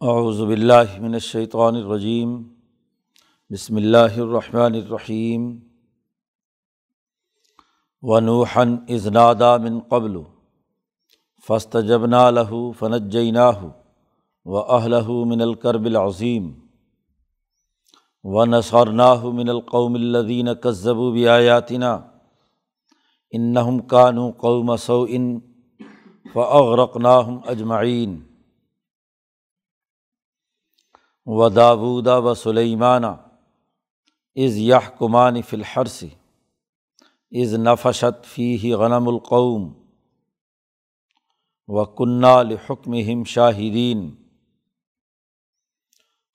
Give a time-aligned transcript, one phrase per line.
[0.00, 2.32] اعوذ باللہ من الشیطان الرجیم،
[3.50, 5.46] بسم اللہ الرحمن الرحیم
[8.02, 10.18] ونوحن ازنادا من قبل
[11.46, 13.64] فسط جبنا لہو فنجیناہ
[14.46, 16.52] و اہلہ من الکرب العظیم
[18.24, 21.96] و نصرناہ من القوم الذین کذبوا بیااتنا
[23.32, 25.08] انہم کانوا قوم سوء
[26.34, 28.20] فاغرقناہم اجمعین
[31.26, 33.06] و داودا و سلیمانہ
[34.36, 36.02] از یہ کمان فلحرس
[37.32, 39.72] از نفشت فی ہی غنم القوم
[41.68, 44.10] و کنال حکم ہم شاہدین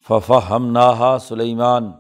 [0.08, 1.92] فف ہم ناہا سلیمان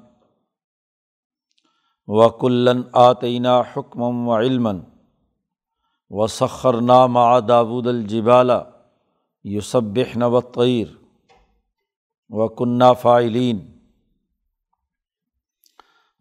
[2.07, 4.67] و کلن آتینہ حکم و علم
[6.09, 8.61] و سخر نام داود الجبالا
[9.43, 11.00] یوسبن و طیر
[12.31, 13.59] و کنہ فائلین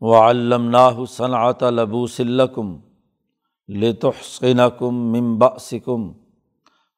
[0.00, 2.77] و علم ناہ صنعت لبو سلکم
[5.12, 6.11] ممبا سکم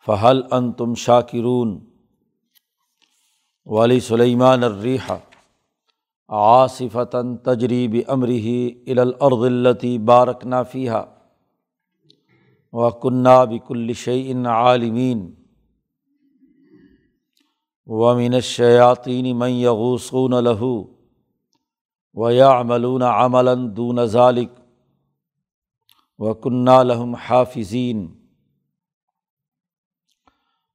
[0.06, 1.78] فہل ان تم شاکرون
[3.66, 5.12] ولی سلیمان الریح
[6.28, 11.04] آصفتاً تجریب امرحی الارض التی بارک نافیہ
[12.72, 15.30] و کنہ بک الشعین عالمین
[17.86, 20.84] ومن الشیاطین من یغوصون لہو
[22.16, 24.50] و یا عملون عملاً دون ذالک
[26.18, 28.06] و کنہ لہم حافظین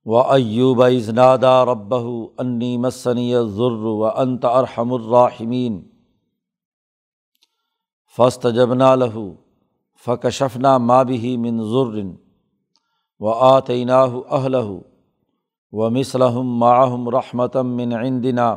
[0.05, 2.05] و ایوب ازنادا ربہ
[2.37, 5.81] انی مسنی ضر و انت ارحم الراحمین
[8.17, 9.31] فسط جبنا لہو
[10.05, 11.99] فکشفنا مابی من ضر
[13.19, 14.67] و آتیناہ اہلہ
[15.73, 18.55] و مصلحم معہم رحمتم من عندنا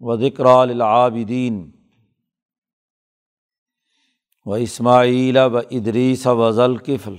[0.00, 1.70] و ذکر العابدین
[4.46, 7.16] و اسماعیل و ادریس و ذلقفل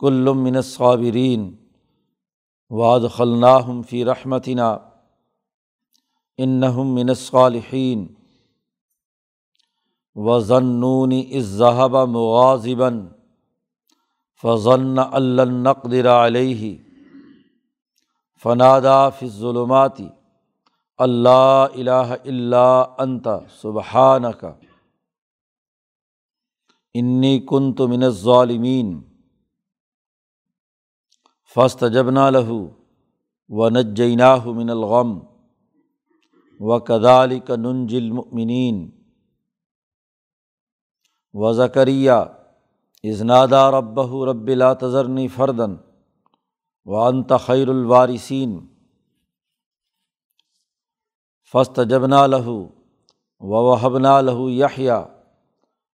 [0.00, 1.54] کلم من الصابرین
[2.70, 4.76] واد خلناہم فی رحمتنا
[6.38, 8.06] انہم من الصالحین
[10.16, 13.06] و ضنون اظہب مغازباً
[14.42, 16.76] فضن النقدر علیہ
[18.44, 20.08] فنادا ظلماتی
[20.98, 24.52] اللہ الہ اللہ انتا سبحان کا
[26.94, 29.00] انی کن تو من ظالمین
[31.56, 32.66] فسط جبنا لہو
[33.50, 35.18] و نجیناہ من الغم.
[36.60, 38.90] و کدال کا ننجل مؤمنین
[41.34, 42.12] و ذکریہ
[43.04, 45.74] ازنادا ربہ رب لا تذرنی فردن
[46.86, 48.66] وانت خیر الوارثین
[51.52, 52.68] فسط جبنا لہو
[53.40, 55.02] و وحبنا لہو یحییٰ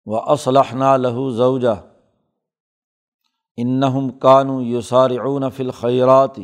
[0.07, 1.75] و اسلحنا لہو زوجہ
[3.57, 6.39] انہم کانو یسارعون فی الخیرات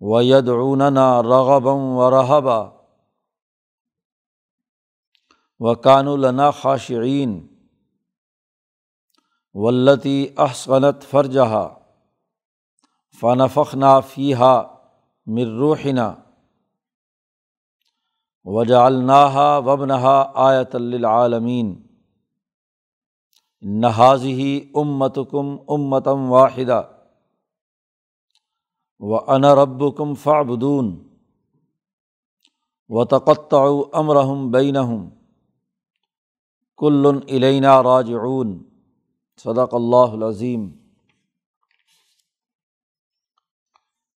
[0.00, 2.70] و یدعوننا رغبا و رحبا
[5.60, 7.46] و کانو لنا خاشعین
[9.54, 11.81] ولتی احسنت فرجہا
[13.22, 14.54] فنفخ نا فی ہا
[18.46, 21.74] وجا الناحا وبنہا آیت العالمین
[23.62, 26.82] نہاز ہی امت کم امتم واحدہ
[29.00, 30.92] و ان رب کم فعبدون
[32.90, 33.54] و تقط
[33.92, 35.08] امرحم بینہم
[36.78, 38.62] کل علینا راجعون
[39.44, 40.70] صدق اللہ العظیم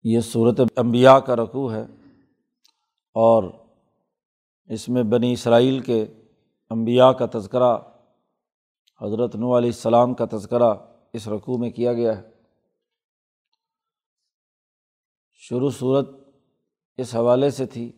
[0.05, 1.83] یہ صورت امبیا کا رقوع ہے
[3.17, 3.45] اور
[4.65, 6.03] اس میں بنی اسرائیل کے
[6.71, 7.77] امبیا کا تذکرہ،
[9.01, 10.75] حضرت نو علیہ السلام کا تذکرہ
[11.13, 12.23] اس رقوع میں کیا گیا ہے۔
[15.33, 16.09] شروع صورت
[16.97, 17.93] اس حوالے سے تھی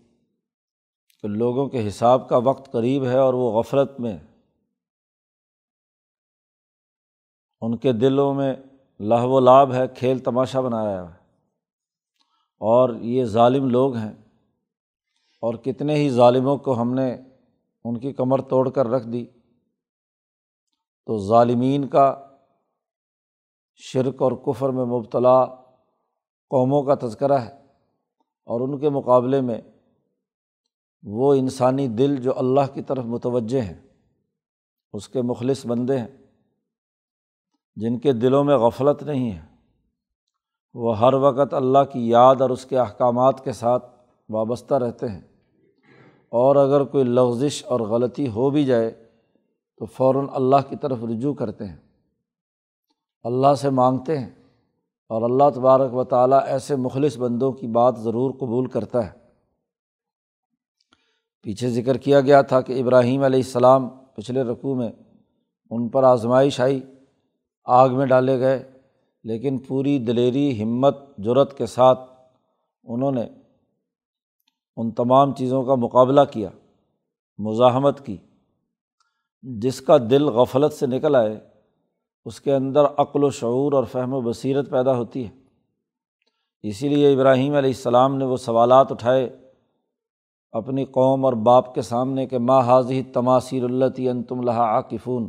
[1.23, 4.19] کہ لوگوں کے حساب کا وقت قریب ہے اور وہ غفلت میں
[7.61, 8.55] ان کے دلوں میں
[9.01, 11.16] لہو و لابھ ہے، کھیل تماشا بنایا ہے۔
[12.59, 14.13] اور یہ ظالم لوگ ہیں
[15.41, 17.17] اور کتنے ہی ظالموں کو ہم نے
[17.85, 19.27] ان کی کمر توڑ کر رکھ دی۔
[21.07, 22.29] تو ظالمین کا
[23.75, 25.45] شرک اور کفر میں مبتلا
[26.51, 27.53] قوموں کا تذکرہ ہے
[28.45, 29.61] اور ان کے مقابلے میں
[31.03, 33.89] وہ انسانی دل جو اللہ کی طرف متوجہ ہیں،
[34.93, 36.09] اس کے مخلص بندے ہیں،
[37.77, 39.56] جن کے دلوں میں غفلت نہیں ہے۔
[40.79, 43.87] وہ ہر وقت اللہ کی یاد اور اس کے احکامات کے ساتھ
[44.29, 45.21] وابستہ رہتے ہیں۔
[46.29, 49.09] اور اگر کوئی لغزش اور غلطی ہو بھی جائے
[49.77, 51.77] تو فوراً اللہ کی طرف رجوع کرتے ہیں۔
[53.23, 54.31] اللہ سے مانگتے ہیں
[55.09, 59.11] اور اللہ تبارک و تعالیٰ ایسے مخلص بندوں کی بات ضرور قبول کرتا ہے۔
[61.43, 64.91] پیچھے ذکر کیا گیا تھا کہ ابراہیم علیہ السلام پچھلے رقوع میں
[65.71, 66.81] ان پر آزمائش آئی،
[67.65, 68.76] آگ میں ڈالے گئے۔
[69.27, 72.01] لیکن پوری دلیری ہمت جرت کے ساتھ
[72.85, 73.25] انہوں نے
[74.77, 76.49] ان تمام چیزوں کا مقابلہ کیا،
[77.39, 78.17] مزاحمت کی۔
[79.43, 81.41] جس کا دل غفلت سے نکل آئے،
[82.25, 85.31] اس کے اندر عقل و شعور اور فہم و بصیرت پیدا ہوتی ہے۔
[86.63, 89.37] اسی لیے ابراہیم علیہ السلام نے وہ سوالات اٹھائے
[90.53, 95.29] اپنی قوم اور باپ کے سامنے کہ ماں حاضی تماثیر اللہ ان تم لہا عاقفون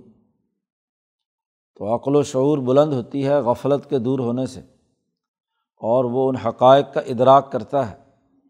[1.77, 4.59] تو عقل و شعور بلند ہوتی ہے غفلت کے دور ہونے سے
[5.81, 7.95] اور وہ ان حقائق کا ادراک کرتا ہے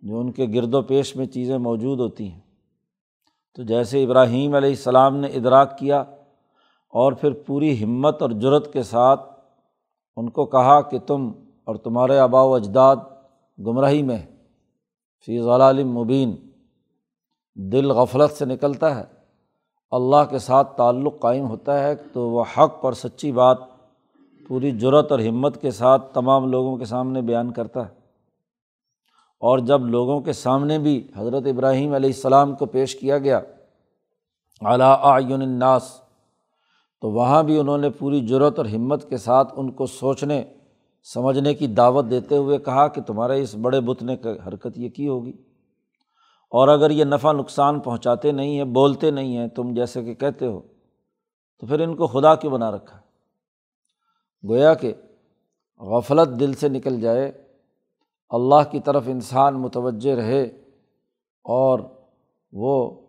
[0.01, 2.39] جو ان کے گرد و پیش میں چیزیں موجود ہوتی ہیں۔
[3.55, 5.99] تو جیسے ابراہیم علیہ السلام نے ادراک کیا
[6.89, 9.21] اور پھر پوری ہمت اور جرت کے ساتھ
[10.15, 11.31] ان کو کہا کہ تم
[11.63, 12.95] اور تمہارے آبا و اجداد
[13.59, 14.17] گمراہی میں
[15.25, 16.35] فی ضلال مبین،
[17.55, 19.16] دل غفلت سے نکلتا ہے۔
[19.91, 23.57] اللہ کے ساتھ تعلق قائم ہوتا ہے تو وہ حق اور سچی بات،
[24.47, 27.97] پوری جرت اور ہمت کے ساتھ تمام لوگوں کے سامنے بیان کرتا ہے۔
[29.39, 33.41] اور جب لوگوں کے سامنے بھی حضرت ابراہیم علیہ السلام کو پیش کیا گیا
[34.61, 36.01] اعلیٰ آئین الناس،
[37.01, 40.43] تو وہاں بھی انہوں نے پوری جرت اور ہمت کے ساتھ ان کو سوچنے،
[41.13, 44.15] سمجھنے کی دعوت دیتے ہوئے کہا کہ تمہارے اس بڑے بت نے
[44.47, 45.33] حرکت یہ کی ہوگی۔
[46.49, 50.45] اور اگر یہ نفع نقصان پہنچاتے نہیں ہیں، بولتے نہیں ہیں، تم جیسے کہ کہتے
[50.45, 50.59] ہو،
[51.59, 52.99] تو پھر ان کو خدا کیوں بنا رکھا۔
[54.49, 54.93] گویا کہ
[55.79, 57.31] غفلت دل سے نکل جائے،
[58.29, 60.43] اللہ کی طرف انسان متوجہ رہے
[61.45, 61.79] اور
[62.51, 63.01] وہ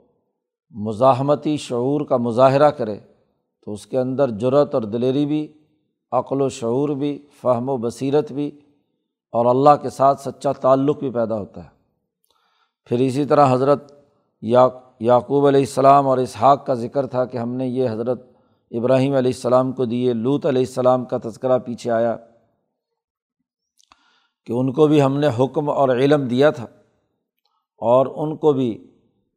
[0.70, 2.98] مزاحمتی شعور کا مظاہرہ کرے،
[3.64, 5.52] تو اس کے اندر جرت اور دلیری بھی،
[6.12, 8.60] عقل و شعور بھی، فہم و بصیرت بھی
[9.30, 11.77] اور اللہ کے ساتھ سچا تعلق بھی پیدا ہوتا ہے۔
[12.88, 13.92] پھر اسی طرح حضرت
[14.42, 14.68] یا،
[15.00, 18.26] یعقوب علیہ السلام اور اسحاق کا ذکر تھا کہ ہم نے یہ حضرت
[18.70, 22.16] ابراہیم علیہ السلام کو دیے لوت علیہ السلام کا تذکرہ پیچھے آیا
[24.46, 26.66] کہ ان کو بھی ہم نے حکم اور علم دیا تھا
[27.82, 28.92] اور ان کو بھی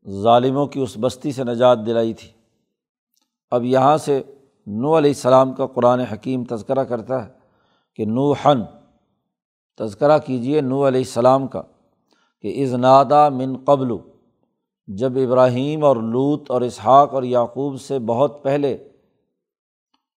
[0.10, 2.30] ظالموں کی اس بستی سے نجات دلائی تھی۔
[3.52, 4.22] اب یہاں سے
[4.68, 7.32] نو علیہ السلام کا قرآن حکیم تذکرہ کرتا ہے
[7.96, 8.62] کہ نو حن
[9.80, 11.62] تذکرہ کیجیے نو علیہ السلام کا۔
[12.42, 13.92] کہ ازنادہ من قبل،
[14.88, 18.88] جب ابراہیم اور لوت اور اسحاق اور یعقوب سے بہت پہلے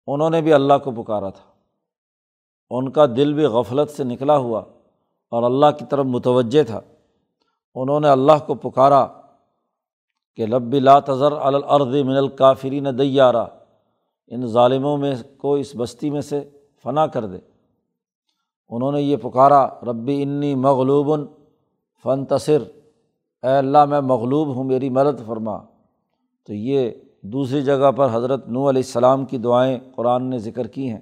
[0.07, 1.45] انہوں نے بھی اللہ کو پکارا تھا۔
[2.71, 4.63] ان کا دل بھی غفلت سے نکلا ہوا
[5.29, 6.81] اور اللہ کی طرف متوجہ تھا۔
[7.75, 9.07] انہوں نے اللہ کو پکارا
[10.35, 13.45] کہ لب لا تذر الارض من الکافرین دیارہ
[14.27, 16.49] ان ظالموں میں کو اس بستی میں سے
[16.83, 17.39] فنا کر دے۔
[18.71, 21.15] انہوں نے یہ پکارا ربی انی مغلوب
[22.03, 22.63] فن تصر
[23.43, 25.59] اے اللہ، میں مغلوب ہوں، میری مدد فرما۔
[26.47, 26.91] تو یہ
[27.23, 31.01] دوسری جگہ پر حضرت نو علیہ السلام کی دعائیں قرآن نے ذکر کی ہیں۔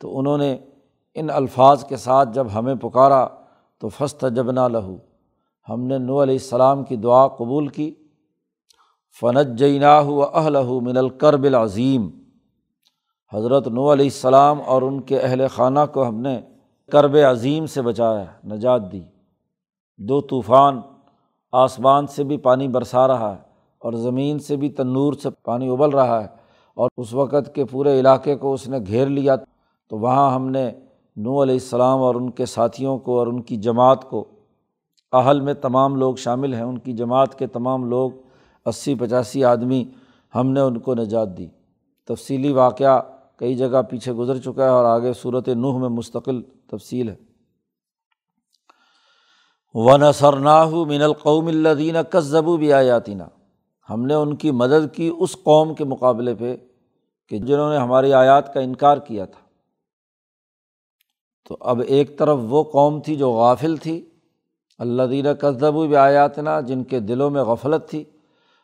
[0.00, 0.58] تو انہوں نے
[1.14, 3.26] ان الفاظ کے ساتھ جب ہمیں پکارا
[3.78, 4.96] تو فسط جبنا لہو
[5.68, 7.94] ہم نے نو علیہ السلام کی دعا قبول کی۔
[9.20, 12.10] فنت جیناہ و اہل من الکرب العظیم۔
[13.32, 16.40] حضرت نو علیہ السلام اور ان کے اہل خانہ کو ہم نے
[16.92, 19.02] کرب عظیم سے بچایا، نجات دی۔
[20.02, 20.80] دو طوفان
[21.52, 23.40] آسمان سے بھی پانی برسا رہا ہے
[23.78, 26.26] اور زمین سے بھی تنور سے پانی ابل رہا ہے
[26.74, 29.36] اور اس وقت کے پورے علاقے کو اس نے گھیر لیا
[29.88, 30.70] تو وہاں ہم نے
[31.16, 34.24] نو علیہ السلام اور ان کے ساتھیوں کو اور ان کی جماعت کو
[35.12, 38.10] اہل میں تمام لوگ شامل ہیں، ان کی جماعت کے تمام لوگ،
[38.66, 39.84] اسی پچاسی آدمی
[40.34, 41.46] ہم نے ان کو نجات دی۔
[42.08, 43.00] تفصیلی واقعہ
[43.36, 47.29] کئی جگہ پیچھے گزر چکا ہے اور آگے صورت نوح میں مستقل تفصیل ہے۔
[49.74, 53.22] و نثرناہ من القوم الدین کذبو بھی آیاتینہ
[53.88, 56.56] ہم نے ان کی مدد کی اس قوم کے مقابلے پہ
[57.30, 59.40] کہ جنہوں نے ہماری آیات کا انکار کیا تھا۔
[61.46, 64.00] تو اب ایک طرف وہ قوم تھی جو غافل تھی
[64.78, 68.04] اللہ دینہ کذبو بھی آیاتنا جن کے دلوں میں غفلت تھی،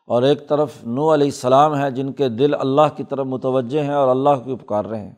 [0.04, 3.94] اور ایک طرف نو علیہ السلام ہیں، جن کے دل اللہ کی طرف متوجہ ہیں
[3.94, 5.14] اور اللہ کی پکار رہے ہیں۔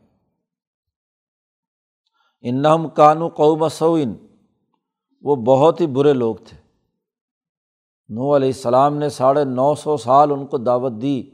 [2.45, 4.15] انہم کانو قوم سعین
[5.23, 6.57] وہ بہت ہی برے لوگ تھے۔
[8.09, 11.31] نو علیہ السلام نے ساڑھے نو سو سال ان کو دعوت دی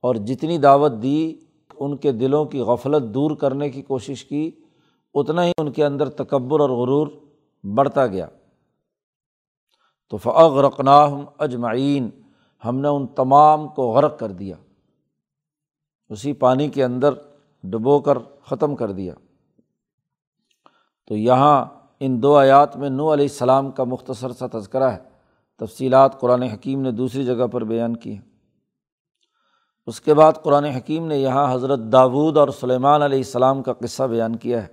[0.00, 1.34] اور جتنی دعوت دی،
[1.76, 4.50] ان کے دلوں کی غفلت دور کرنے کی کوشش کی،
[5.14, 7.08] اتنا ہی ان کے اندر تکبر اور غرور
[7.64, 8.26] بڑھتا گیا۔
[10.10, 12.10] تو فعغ رقناہم اجمعین،
[12.64, 14.56] ہم نے ان تمام کو غرق کر دیا۔
[16.08, 17.14] اسی پانی کے اندر
[17.62, 19.14] ڈبو کر ختم کر دیا۔
[21.06, 21.64] تو یہاں
[22.06, 24.98] ان دو آیات میں نو علیہ السلام کا مختصر سا تذکرہ ہے۔
[25.58, 28.22] تفصیلات قرآن حکیم نے دوسری جگہ پر بیان کی ہیں۔
[29.86, 34.02] اس کے بعد قرآن حکیم نے یہاں حضرت داود اور سلیمان علیہ السلام کا قصہ
[34.02, 34.66] بیان کیا ہے۔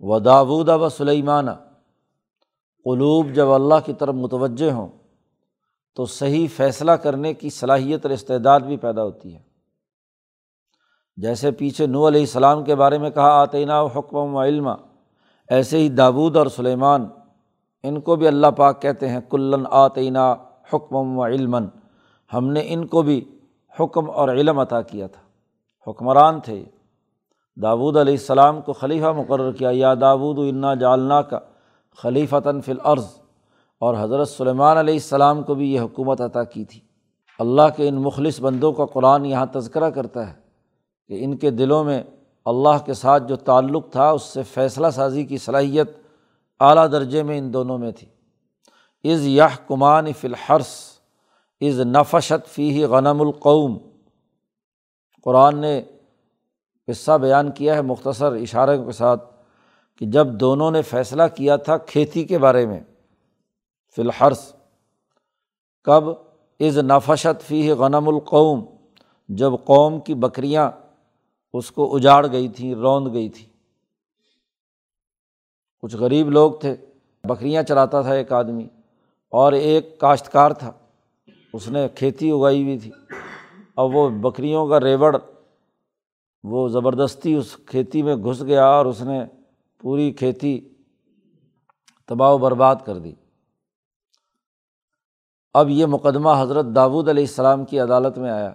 [0.00, 1.46] و داود و سلیمان،
[2.84, 4.88] قلوب جب اللہ کی طرف متوجہ ہوں،
[5.94, 9.42] تو صحیح فیصلہ کرنے کی صلاحیت اور استعداد بھی پیدا ہوتی ہے۔
[11.16, 14.68] جیسے پیچھے نو علیہ السلام کے بارے میں کہا آتینہ و حکم و علم
[15.48, 17.06] ایسے ہی داود اور سلیمان،
[17.82, 20.34] ان کو بھی اللہ پاک کہتے ہیں، کلن آتینہ
[20.74, 21.56] حکم و علم
[22.34, 23.24] ہم نے ان کو بھی
[23.80, 25.20] حکم اور علم عطا کیا تھا۔
[25.90, 26.64] حکمران تھے۔
[27.62, 31.38] داود علیہ السلام کو خلیفہ مقرر کیا، یا داود، انا جالنا کا
[32.02, 33.06] خلیفتاً فی العرض
[33.80, 36.80] اور حضرت سلیمان علیہ السلام کو بھی یہ حکومت عطا کی تھی۔
[37.38, 40.34] اللہ کے ان مخلص بندوں کا قرآن یہاں تذکرہ کرتا ہے
[41.08, 42.02] کہ ان کے دلوں میں
[42.44, 45.90] اللہ کے ساتھ جو تعلق تھا، اس سے فیصلہ سازی کی صلاحیت
[46.60, 48.08] اعلیٰ درجے میں ان دونوں میں تھی۔
[49.12, 50.98] از یہ کمان فی الحرس
[51.60, 53.78] از نفشت فی غنم القوم۔
[55.22, 55.82] قرآن نے
[56.86, 59.34] قصہ بیان کیا ہے، مختصر اشارے کے ساتھ
[59.98, 62.80] کہ جب دونوں نے فیصلہ کیا تھا کھیتی کے بارے میں،
[63.96, 64.52] فی الحرس
[65.84, 66.04] کب؟
[66.60, 68.64] از نفشت فی غنم القوم۔
[69.28, 70.70] جب قوم کی بکریاں
[71.54, 73.48] اس کو اجاڑ گئی تھیں، روند گئی تھیں۔
[75.82, 76.76] کچھ غریب لوگ تھے،
[77.24, 78.68] بکریاں چلاتا تھا ایک آدمی
[79.30, 80.72] اور ایک کاشتکار تھا۔
[81.52, 82.90] اس نے کھیتی اگائی ہوئی تھی۔
[83.76, 85.16] اب وہ بکریوں کا ریوڑ،
[86.44, 89.24] وہ زبردستی اس کھیتی میں گھس گیا اور اس نے
[89.78, 90.68] پوری کھیتی
[92.06, 93.12] تباہ و برباد کر دی۔
[95.54, 98.52] اب یہ مقدمہ حضرت داود علیہ السلام کی عدالت میں آیا۔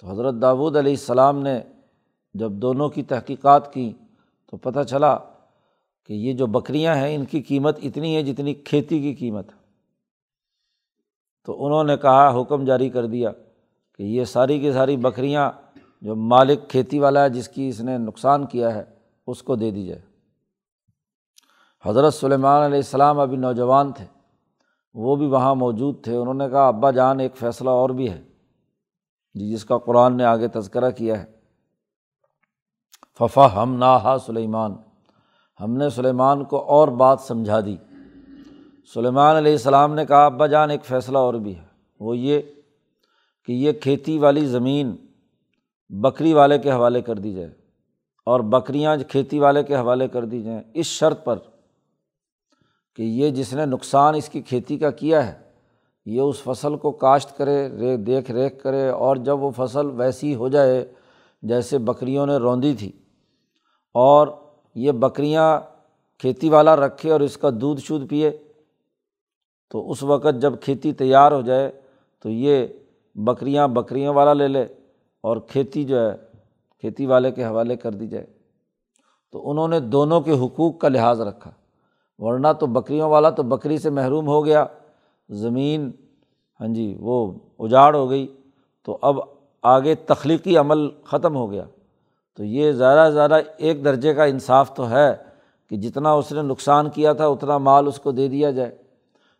[0.00, 1.60] تو حضرت داود علیہ السلام نے
[2.34, 3.92] جب دونوں کی تحقیقات کی
[4.46, 5.16] تو پتہ چلا
[6.06, 9.60] کہ یہ جو بکریاں ہیں، ان کی قیمت اتنی ہے جتنی کھیتی کی قیمت ہے۔
[11.44, 13.30] تو انہوں نے کہا، حکم جاری کر دیا
[13.96, 15.52] کہ یہ ساری کی ساری بکریاں
[16.02, 18.84] جو مالک کھیتی والا ہے، جس کی اس نے نقصان کیا ہے،
[19.26, 20.02] اس کو دے دی جائے۔
[21.84, 24.04] حضرت سلیمان علیہ السلام ابھی نوجوان تھے،
[24.94, 28.29] وہ بھی وہاں موجود تھے۔ انہوں نے کہا، ابا جان، ایک فیصلہ اور بھی ہے۔
[29.34, 31.40] جی جس کا قرآن نے آگے تذکرہ کیا ہے۔
[33.18, 34.74] ففا ہم نا سلیمان
[35.60, 37.76] ہم نے سلیمان کو اور بات سمجھا دی۔
[38.94, 41.64] سلیمان علیہ السلام نے کہا، ابا جان، ایک فیصلہ اور بھی ہے۔
[42.00, 42.40] وہ یہ
[43.44, 44.96] کہ یہ کھیتی والی زمین
[45.88, 47.50] بکری والے کے حوالے کر دی جائے
[48.26, 51.38] اور بکریاں کھیتی والے کے حوالے کر دی جائیں۔ اس شرط پر
[52.96, 55.49] کہ یہ جس نے نقصان اس کی کھیتی کا کیا ہے
[56.06, 60.48] یہ اس فصل کو کاشت کرے دیکھ ریکھ کرے اور جب وہ فصل ویسی ہو
[60.48, 60.92] جائے
[61.42, 62.92] جیسے بکریوں نے روندی تھی
[63.94, 64.28] اور
[64.74, 65.60] یہ بکریاں
[66.18, 68.30] کھیتی والا رکھے اور اس کا دودھ شودھ پیے،
[69.70, 71.70] تو اس وقت جب کھیتی تیار ہو جائے
[72.20, 72.66] تو یہ
[73.14, 74.62] بکریاں بکریوں والا لے لے
[75.24, 76.16] اور کھیتی جو ہے،
[76.78, 78.26] کھیتی والے کے حوالے کر دی جائے۔
[79.32, 81.50] تو انہوں نے دونوں کے حقوق کا لحاظ رکھا،
[82.18, 84.66] ورنہ تو بکریوں والا تو بکری سے محروم ہو گیا۔
[85.30, 85.90] زمین
[86.60, 88.36] ہاں جی وہ اجاڑ ہو گئی
[88.82, 89.18] تو اب
[89.62, 91.64] آگے تخلیقی عمل ختم ہو گیا۔
[92.36, 95.16] تو یہ زیادہ سے زیادہ ایک درجے کا انصاف تو ہے
[95.70, 98.76] کہ جتنا اس نے نقصان کیا تھا، اتنا مال اس کو دے دیا جائے۔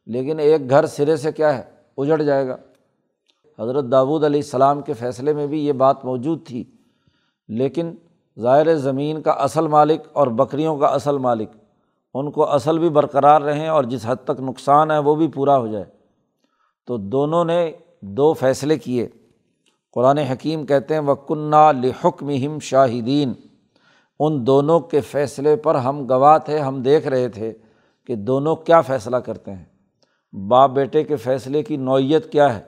[0.06, 1.62] لیکن ایک گھر سرے سے کیا ہے؟
[1.96, 2.56] اجڑ جائے گا۔
[3.58, 6.64] حضرت داود علیہ السلام کے فیصلے میں بھی یہ بات موجود تھی۔
[7.48, 7.92] لیکن
[8.38, 11.50] ظاہر زمین کا اصل مالک اور بکریوں کا اصل مالک
[12.14, 15.58] ان کو اصل بھی برقرار رہیں اور جس حد تک نقصان ہے وہ بھی پورا
[15.58, 15.84] ہو جائے۔
[16.86, 19.08] تو دونوں نے دو فیصلے کیے۔
[19.92, 23.32] قرآن حکیم کہتے ہیں وکنہ لحکم ہم شاہدین
[24.20, 27.52] ان دونوں کے فیصلے پر ہم گواہ تھے، ہم دیکھ رہے تھے
[28.06, 29.64] کہ دونوں کیا فیصلہ کرتے ہیں۔
[30.32, 32.60] باپ بیٹے کے فیصلے کی نوعیت کیا ہے؟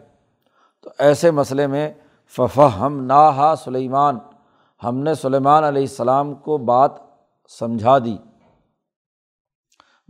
[0.82, 1.92] تو ایسے مسئلے میں
[2.37, 4.18] ففا ہم نا ہا سلیمان
[4.84, 6.92] ہم نے سلیمان علیہ السلام کو بات
[7.49, 8.16] سمجھا دی۔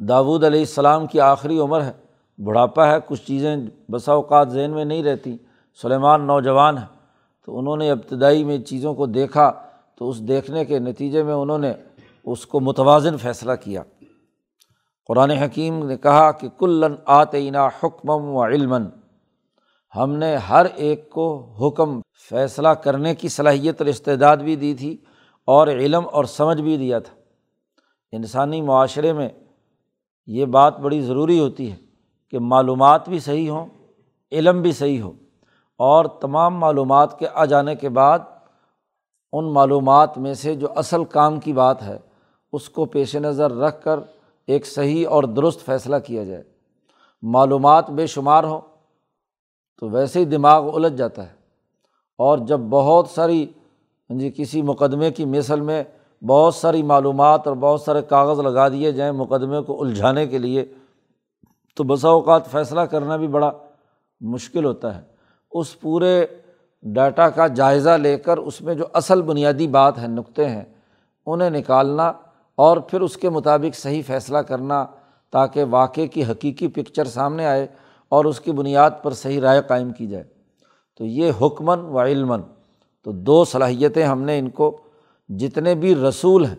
[0.09, 1.93] داود علیہ السلام کی آخری عمر ہے۔
[2.45, 3.57] بڑھاپا ہے، کچھ چیزیں
[3.91, 5.37] بسا اوقات ذہن میں نہیں رہتی۔
[5.83, 6.87] سلیمان نوجوان ہے۔
[7.47, 9.53] تو انہوں نے ابتدائی میں چیزوں کو دیکھا۔
[9.99, 11.73] تو اس دیکھنے کے نتیجے میں انہوں نے
[12.25, 13.83] اس کو متوازن فیصلہ کیا۔
[15.07, 18.75] قرآن حکیم نے کہا کہ کلن آتعینہ حکمم و علم
[19.97, 24.97] ہم نے ہر ایک کو حکم، فیصلہ کرنے کی صلاحیت اور استعداد بھی دی تھی
[25.45, 27.15] اور علم اور سمجھ بھی دیا تھا۔
[28.13, 29.29] انسانی معاشرے میں
[30.29, 31.77] یہ بات بڑی ضروری ہوتی ہے
[32.33, 33.67] کہ معلومات بھی صحیح ہوں،
[34.33, 35.13] علم بھی صحیح ہو،
[35.81, 38.19] اور تمام معلومات کے آ جانے کے بعد
[39.33, 41.99] ان معلومات میں سے جو اصل کام کی بات ہے،
[42.53, 44.01] اس کو پیش نظر رکھ کر
[44.49, 46.43] ایک صحیح اور درست فیصلہ کیا جائے۔
[47.23, 48.61] معلومات بے شمار ہوں
[49.83, 51.35] تو ویسے ہی دماغ الجھ جاتا ہے،
[52.19, 55.83] اور جب بہت ساری ہاں جی کسی مقدمے کی مثل میں
[56.27, 60.65] بہت ساری معلومات اور بہت سارے کاغذ لگا دیے جائیں مقدمے کو الجھانے کے لیے،
[61.77, 63.51] تو بسا اوقات فیصلہ کرنا بھی بڑا
[64.21, 65.01] مشکل ہوتا ہے۔
[65.51, 66.27] اس پورے
[66.83, 70.65] ڈاٹا کا جائزہ لے کر اس میں جو اصل بنیادی بات ہے، نقطے ہیں،
[71.27, 72.13] انہیں نکالنا
[72.55, 74.87] اور پھر اس کے مطابق صحیح فیصلہ کرنا
[75.31, 77.67] تاکہ واقعے کی حقیقی پکچر سامنے آئے
[78.09, 80.25] اور اس کی بنیاد پر صحیح رائے قائم کی جائے۔
[80.99, 82.41] تو یہ حکمن و علمن
[83.03, 84.79] تو دو صلاحیتیں ہم نے ان کو
[85.39, 86.57] جتنے بھی رسول ہیں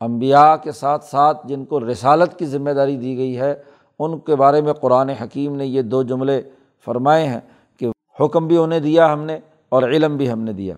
[0.00, 3.62] امبیا کے ساتھ ساتھ جن کو رسالت کی ذمہ داری دی گئی ہے،
[3.98, 6.42] ان کے بارے میں قرآن حکیم نے یہ دو جملے
[6.84, 7.40] فرمائے ہیں
[7.78, 7.86] کہ
[8.20, 9.38] حکم بھی انہیں دیا ہم نے
[9.68, 10.74] اور علم بھی ہم نے دیا۔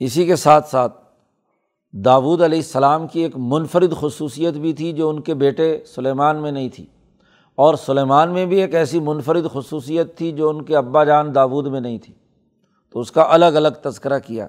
[0.00, 1.04] اسی کے ساتھ ساتھ
[1.92, 6.52] داود علیہ السلام کی ایک منفرد خصوصیت بھی تھی جو ان کے بیٹے سلیمان میں
[6.52, 6.86] نہیں تھی۔
[7.54, 11.66] اور سلیمان میں بھی ایک ایسی منفرد خصوصیت تھی جو ان کے ابا جان داود
[11.66, 12.14] میں نہیں تھی۔
[12.92, 14.48] تو اس کا الگ الگ تذکرہ کیا۔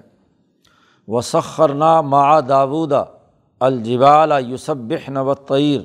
[1.08, 3.04] و سخرنا ما داودا
[3.60, 5.80] الجبال یوسب و تعیر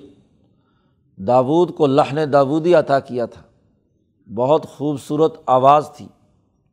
[1.16, 3.42] داود کو لہن داودی عطا کیا تھا۔
[4.34, 6.08] بہت خوبصورت آواز تھی۔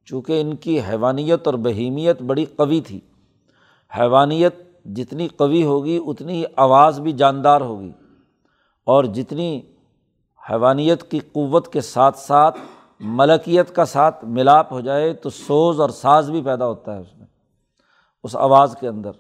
[0.05, 3.01] چونکہ ان کی حیوانیت اور بہیمیت بڑی قوی تھی۔
[3.99, 7.93] حیوانیت جتنی قوی ہوگی، اتنی آواز بھی جاندار ہوگی۔
[8.85, 9.63] اور جتنی
[10.51, 12.59] حیوانیت کی قوت کے ساتھ ساتھ
[13.01, 17.19] ملکیت کا ساتھ ملاپ ہو جائے تو سوز اور ساز بھی پیدا ہوتا ہے اس
[17.19, 17.27] میں،
[18.25, 19.11] اس آواز کے اندر۔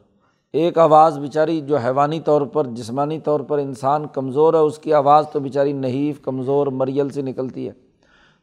[0.52, 4.94] ایک آواز بیچاری جو حیوانی طور پر، جسمانی طور پر انسان کمزور ہے، اس کی
[4.94, 7.72] آواز تو بیچاری نحیف، کمزور، مریل سے نکلتی ہے۔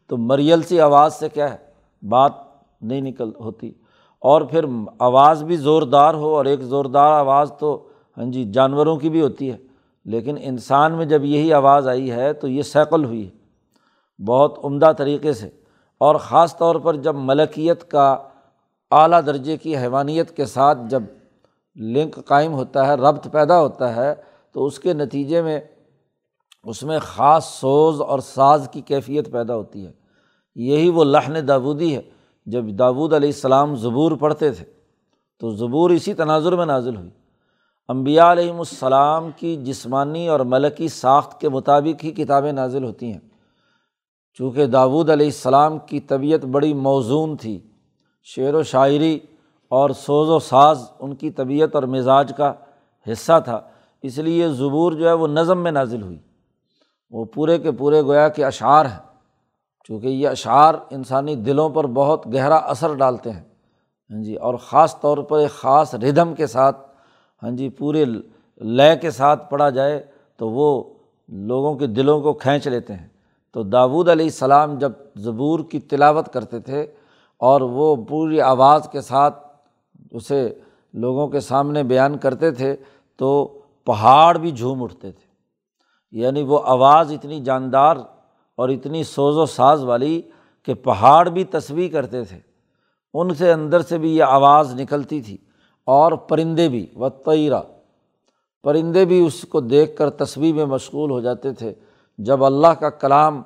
[0.07, 1.57] تو مریل سی آواز سے کیا ہے؟
[2.09, 2.31] بات
[2.81, 3.71] نہیں نکل ہوتی۔
[4.19, 4.65] اور پھر
[4.99, 9.51] آواز بھی زوردار ہو، اور ایک زوردار آواز تو ہاں جی جانوروں کی بھی ہوتی
[9.51, 9.57] ہے۔
[10.05, 13.42] لیکن انسان میں جب یہی آواز آئی ہے تو یہ سیکل ہوئی ہے۔
[14.25, 15.49] بہت عمدہ طریقے سے
[15.97, 18.17] اور خاص طور پر جب ملکیت کا
[18.91, 21.03] اعلیٰ درجے کی حیوانیت کے ساتھ جب
[21.75, 24.13] لنک قائم ہوتا ہے، ربط پیدا ہوتا ہے،
[24.51, 25.59] تو اس کے نتیجے میں
[26.63, 29.91] اس میں خاص سوز اور ساز کی کیفیت پیدا ہوتی ہے۔
[30.55, 32.01] یہی وہ لہن داودی ہے،
[32.45, 34.65] جب داود علیہ السلام زبور پڑھتے تھے،
[35.39, 37.09] تو زبور اسی تناظر میں نازل ہوئی۔
[37.87, 43.19] امبیا علیہم السلام کی جسمانی اور ملکی ساخت کے مطابق ہی کتابیں نازل ہوتی ہیں۔
[44.33, 47.59] چونکہ داود علیہ السلام کی طبیعت بڑی موزون تھی۔
[48.23, 49.19] شعر و شاعری
[49.69, 52.53] اور سوز و ساز ان کی طبیعت اور مزاج کا
[53.11, 53.61] حصہ تھا،
[54.01, 56.17] اس لیے زبور جو ہے وہ نظم میں نازل ہوئی۔
[57.11, 58.99] وہ پورے کے پورے گویا کے اشعار ہیں،
[59.83, 63.43] چونکہ یہ اشعار انسانی دلوں پر بہت گہرا اثر ڈالتے ہیں۔
[64.09, 66.77] ہاں جی اور خاص طور پر ایک خاص ردھم کے ساتھ
[67.43, 68.05] ہاں جی پورے
[68.61, 70.05] لے کے ساتھ پڑھا جائے
[70.37, 70.83] تو وہ
[71.29, 73.07] لوگوں کے دلوں کو کھینچ لیتے ہیں۔
[73.53, 76.81] تو داود علیہ السلام جب زبور کی تلاوت کرتے تھے
[77.37, 79.47] اور وہ پوری آواز کے ساتھ
[80.11, 80.53] اسے
[80.93, 82.75] لوگوں کے سامنے بیان کرتے تھے
[83.17, 85.33] تو پہاڑ بھی جھوم اٹھتے تھے۔
[86.11, 87.95] یعنی وہ آواز اتنی جاندار
[88.57, 90.21] اور اتنی سوز و ساز والی
[90.65, 92.39] کہ پہاڑ بھی تصویر کرتے تھے۔
[93.13, 95.37] ان سے اندر سے بھی یہ آواز نکلتی تھی
[95.85, 97.09] اور پرندے بھی و
[98.63, 101.73] پرندے بھی اس کو دیکھ کر تصویر میں مشغول ہو جاتے تھے۔
[102.17, 103.41] جب اللہ کا کلام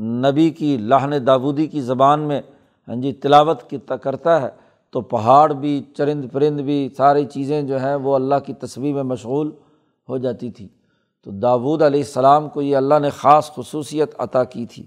[0.00, 2.42] نبی کی لاہن دابودی کی زبان میں
[2.88, 4.48] ہاں جی تلاوت کی کرتا ہے،
[4.90, 9.02] تو پہاڑ بھی، چرند پرند بھی، ساری چیزیں جو ہیں وہ اللہ کی تصویر میں
[9.02, 9.50] مشغول
[10.08, 10.68] ہو جاتی تھی۔
[11.24, 14.86] تو داود علیہ السلام کو یہ اللہ نے خاص خصوصیت عطا کی تھی۔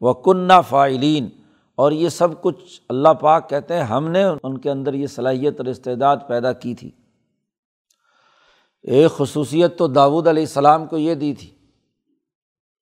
[0.00, 1.28] وہ کنّا فائلین
[1.74, 5.54] اور یہ سب کچھ اللہ پاک کہتے ہیں، ہم نے ان کے اندر یہ صلاحیت
[5.58, 6.90] اور استعداد پیدا کی تھی۔
[8.82, 11.55] ایک خصوصیت تو داود علیہ السلام کو یہ دی تھی۔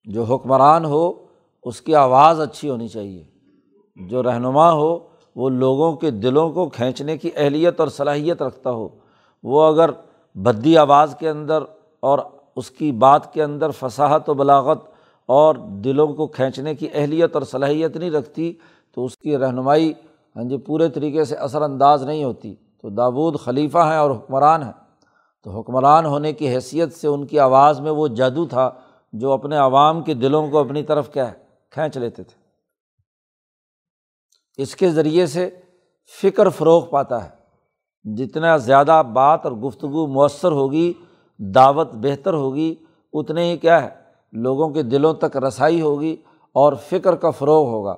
[0.07, 1.13] جو حکمران ہو،
[1.63, 3.23] اس کی آواز اچھی ہونی چاہیے۔
[4.07, 4.99] جو رہنما ہو،
[5.35, 8.89] وہ لوگوں کے دلوں کو کھینچنے کی اہلیت اور صلاحیت رکھتا ہو۔
[9.43, 9.89] وہ اگر
[10.35, 11.63] بدی آواز کے اندر
[11.99, 12.19] اور
[12.55, 14.79] اس کی بات کے اندر فصاحت و بلاغت
[15.25, 18.53] اور دلوں کو کھینچنے کی اہلیت اور صلاحیت نہیں رکھتی،
[18.95, 19.93] تو اس کی رہنمائی
[20.35, 24.63] ہاں جی پورے طریقے سے اثر انداز نہیں ہوتی۔ تو داود خلیفہ ہیں اور حکمران
[24.63, 24.71] ہیں۔
[25.43, 28.71] تو حکمران ہونے کی حیثیت سے ان کی آواز میں وہ جادو تھا۔
[29.19, 31.37] جو اپنے عوام کے دلوں کو اپنی طرف کیا ہے،
[31.71, 32.45] کھینچ لیتے تھے۔
[34.57, 35.49] اس کے ذریعے سے
[36.21, 37.29] فکر فروغ پاتا ہے۔
[38.15, 40.93] جتنا زیادہ بات اور گفتگو مؤثر ہوگی،
[41.37, 42.75] دعوت بہتر ہوگی،
[43.13, 43.89] اتنے ہی کیا ہے،
[44.33, 46.15] لوگوں کے دلوں تک رسائی ہوگی
[46.53, 47.95] اور فکر کا فروغ ہوگا۔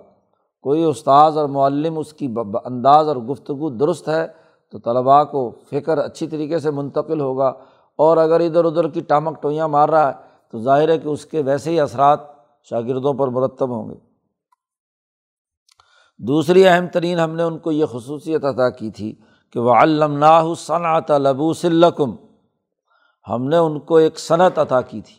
[0.61, 2.33] کوئی استاذ اور معلم اس کی
[2.65, 4.27] انداز اور گفتگو درست ہے
[4.71, 7.47] تو طلباء کو فکر اچھی طریقے سے منتقل ہوگا
[7.95, 11.25] اور اگر ادھر ادھر کی ٹامک ٹوئیاں مار رہا ہے تو ظاہر ہے کہ اس
[11.25, 12.19] کے ویسے ہی اثرات
[12.63, 13.95] شاگردوں پر مرتب ہوں گے۔
[16.19, 19.15] دوسری اہم ترین ہم نے ان کو یہ خصوصیت عطا کی تھی
[19.53, 22.15] کہ وہ علّہ صنعت لبو سلکم
[23.29, 25.15] ہم نے ان کو ایک صنعت عطا کی تھی۔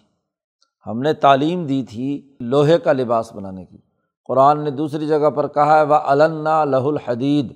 [0.86, 3.78] ہم نے تعلیم دی تھی لوہے کا لباس بنانے کی۔
[4.24, 7.52] قرآن نے دوسری جگہ پر کہا ہے وہ علنا لہ الحدید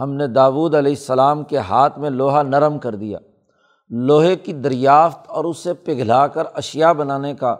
[0.00, 3.18] ہم نے داود علیہ السلام کے ہاتھ میں لوہا نرم کر دیا۔
[3.90, 7.56] لوہے کی دریافت اور اسے پگھلا کر اشیا بنانے کا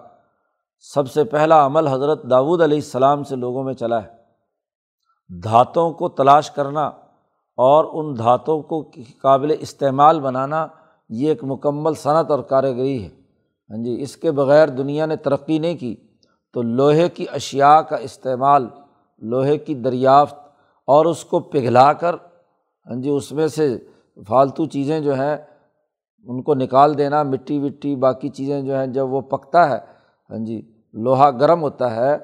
[0.81, 4.09] سب سے پہلا عمل حضرت داود علیہ السلام سے لوگوں میں چلا ہے۔
[5.43, 6.87] دھاتوں کو تلاش کرنا
[7.57, 8.91] اور ان دھاتوں کو
[9.23, 10.67] قابل استعمال بنانا
[11.09, 13.09] یہ ایک مکمل صنعت اور کاریگری ہے۔
[13.71, 15.97] ہاں جی اس کے بغیر دنیا نے ترقی نہیں کی
[16.55, 18.69] تو لوہے کی اشیا کا استعمال،
[19.23, 20.35] لوہے کی دریافت
[20.85, 22.15] اور اس کو پگھلا کر
[22.87, 23.79] ہاں جی اس میں سے
[24.29, 25.37] فالتو چیزیں جو ہیں
[26.27, 29.79] ان کو نکال دینا، مٹی وٹی، باقی چیزیں جو ہیں، جب وہ پکتا ہے
[30.31, 30.61] ہاں جی
[30.95, 32.17] لوہا گرم ہوتا ہے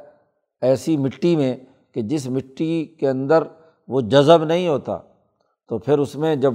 [0.62, 1.54] ایسی مٹی میں
[1.94, 3.42] کہ جس مٹی کے اندر
[3.88, 4.98] وہ جذب نہیں ہوتا،
[5.70, 6.54] تو پھر اس میں جب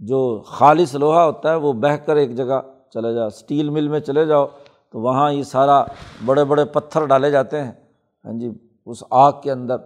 [0.00, 2.60] جو خالص لوہا ہوتا ہے، وہ بہہ کر ایک جگہ
[2.94, 4.46] چلے جاؤ اسٹیل مل میں چلے جاؤ،
[4.90, 5.82] تو وہاں یہ سارا
[6.26, 7.72] بڑے بڑے پتھر ڈالے جاتے ہیں
[8.24, 8.50] ہاں جی
[8.86, 9.76] اس آگ کے اندر۔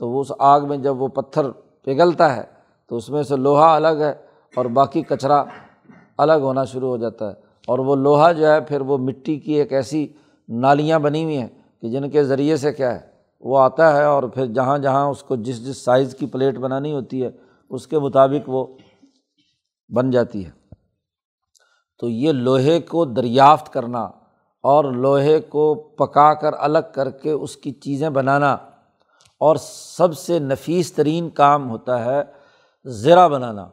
[0.00, 1.50] تو وہ اس آگ میں جب وہ پتھر
[1.84, 2.42] پگھلتا ہے،
[2.90, 4.12] تو اس میں سے لوہا الگ ہے
[4.54, 5.42] اور باقی کچرا
[6.20, 7.34] الگ ہونا شروع ہو جاتا ہے۔
[7.66, 10.06] اور وہ لوہا جو ہے، پھر وہ مٹی کی ایک ایسی
[10.48, 11.48] نالیاں بنی ہوئی ہیں
[11.80, 13.06] کہ جن کے ذریعے سے کیا ہے،
[13.40, 16.92] وہ آتا ہے اور پھر جہاں جہاں اس کو جس جس سائز کی پلیٹ بنانی
[16.92, 17.30] ہوتی ہے،
[17.70, 18.66] اس کے مطابق وہ
[19.88, 20.50] بن جاتی ہے۔
[21.98, 24.02] تو یہ لوہے کو دریافت کرنا
[24.62, 28.52] اور لوہے کو پکا کر الگ کر کے اس کی چیزیں بنانا
[29.40, 29.56] اور
[29.96, 32.22] سب سے نفیس ترین کام ہوتا ہے
[32.84, 33.68] زرا بنانا۔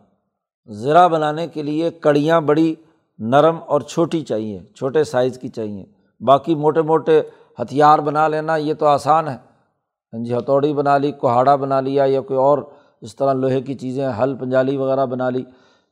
[0.67, 2.75] زرا بنانے کے لیے کڑیاں بڑی
[3.19, 5.85] نرم اور چھوٹی چاہیے، چھوٹے سائز کی چاہیے۔
[6.19, 7.21] باقی موٹے موٹے
[7.61, 9.37] ہتھیار بنا لینا، یہ تو آسان ہے۔
[10.13, 12.57] ہاں جی ہتھوڑی بنا لی، کوہاڑا بنا لیا یا کوئی اور
[13.01, 15.43] اس طرح لوہے کی چیزیں، حل پنجالی وغیرہ بنا لی۔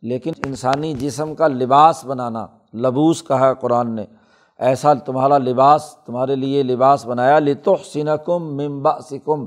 [0.02, 4.06] لیکن انسانی جسم کا لباس بنانا، لبوس کہا قرآن نے۔
[4.60, 9.46] ایسا تمہارا لباس، تمہارے لیے لباس بنایا لتو سنکم ممبا سکم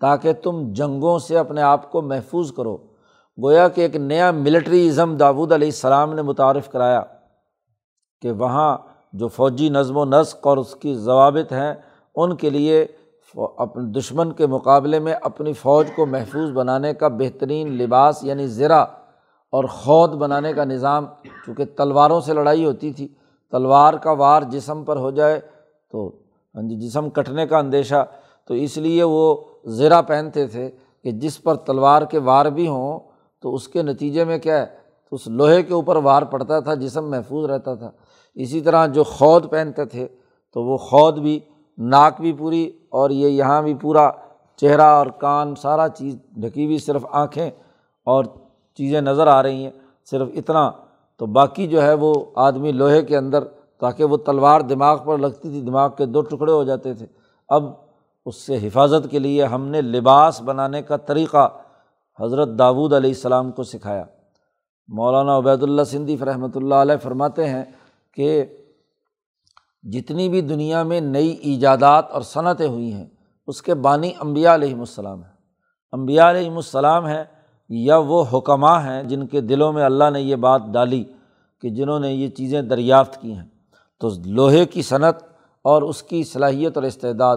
[0.00, 2.76] تاکہ تم جنگوں سے اپنے آپ کو محفوظ کرو۔
[3.38, 7.02] گویا کہ ایک نیا ملٹری ازم داود علیہ السلام نے متعارف کرایا
[8.22, 8.78] کہ وہاں
[9.12, 11.74] جو فوجی نظم و نسق اور اس کی ضوابط ہیں،
[12.14, 12.86] ان کے لیے
[13.56, 18.82] اپنے دشمن کے مقابلے میں اپنی فوج کو محفوظ بنانے کا بہترین لباس یعنی زرا
[19.52, 21.06] اور خود بنانے کا نظام،
[21.46, 23.08] چونکہ تلواروں سے لڑائی ہوتی تھی۔
[23.50, 25.40] تلوار کا وار جسم پر ہو جائے
[25.92, 26.08] تو
[26.54, 28.04] ہاں جی، جسم کٹنے کا اندیشہ۔
[28.48, 30.70] تو اس لیے وہ زیرہ پہنتے تھے
[31.04, 33.11] کہ جس پر تلوار کے وار بھی ہوں
[33.42, 34.66] تو اس کے نتیجے میں کیا ہے؟
[35.10, 37.90] تو اس لوہے کے اوپر وار پڑتا تھا، جسم محفوظ رہتا تھا۔
[38.34, 40.08] اسی طرح جو خود پہنتے تھے،
[40.54, 41.40] تو وہ خود بھی،
[41.78, 44.10] ناک بھی پوری اور یہ یہاں بھی پورا
[44.56, 47.50] چہرہ اور کان، سارا چیز ڈھکی ہوئی، صرف آنکھیں
[48.04, 48.24] اور
[48.74, 49.70] چیزیں نظر آ رہی ہیں،
[50.10, 50.70] صرف اتنا۔
[51.16, 53.44] تو باقی جو ہے، وہ آدمی لوہے کے اندر،
[53.78, 57.06] تاکہ وہ تلوار دماغ پر لگتی تھی، دماغ کے دو ٹکڑے ہو جاتے تھے۔
[57.48, 57.64] اب
[58.26, 61.48] اس سے حفاظت کے لیے ہم نے لباس بنانے کا طریقہ
[62.18, 64.04] حضرت داود علیہ السلام کو سکھایا۔
[64.88, 67.64] مولانا عبید اللہ سندھی رحمۃ اللہ علیہ فرماتے ہیں
[68.16, 68.44] کہ
[69.82, 73.06] جتنی بھی دنیا میں نئی ایجادات اور صنعتیں ہوئی ہیں،
[73.48, 75.32] اس کے بانی امبیا علیہم السلام ہیں۔
[75.92, 77.24] امبیا علیہم السلام ہیں
[77.70, 81.04] یا وہ حکمہ ہیں جن کے دلوں میں اللہ نے یہ بات ڈالی
[81.62, 83.48] کہ جنہوں نے یہ چیزیں دریافت کی ہیں۔
[84.00, 85.22] تو لوہے کی صنعت
[85.64, 87.36] اور اس کی صلاحیت اور استعداد،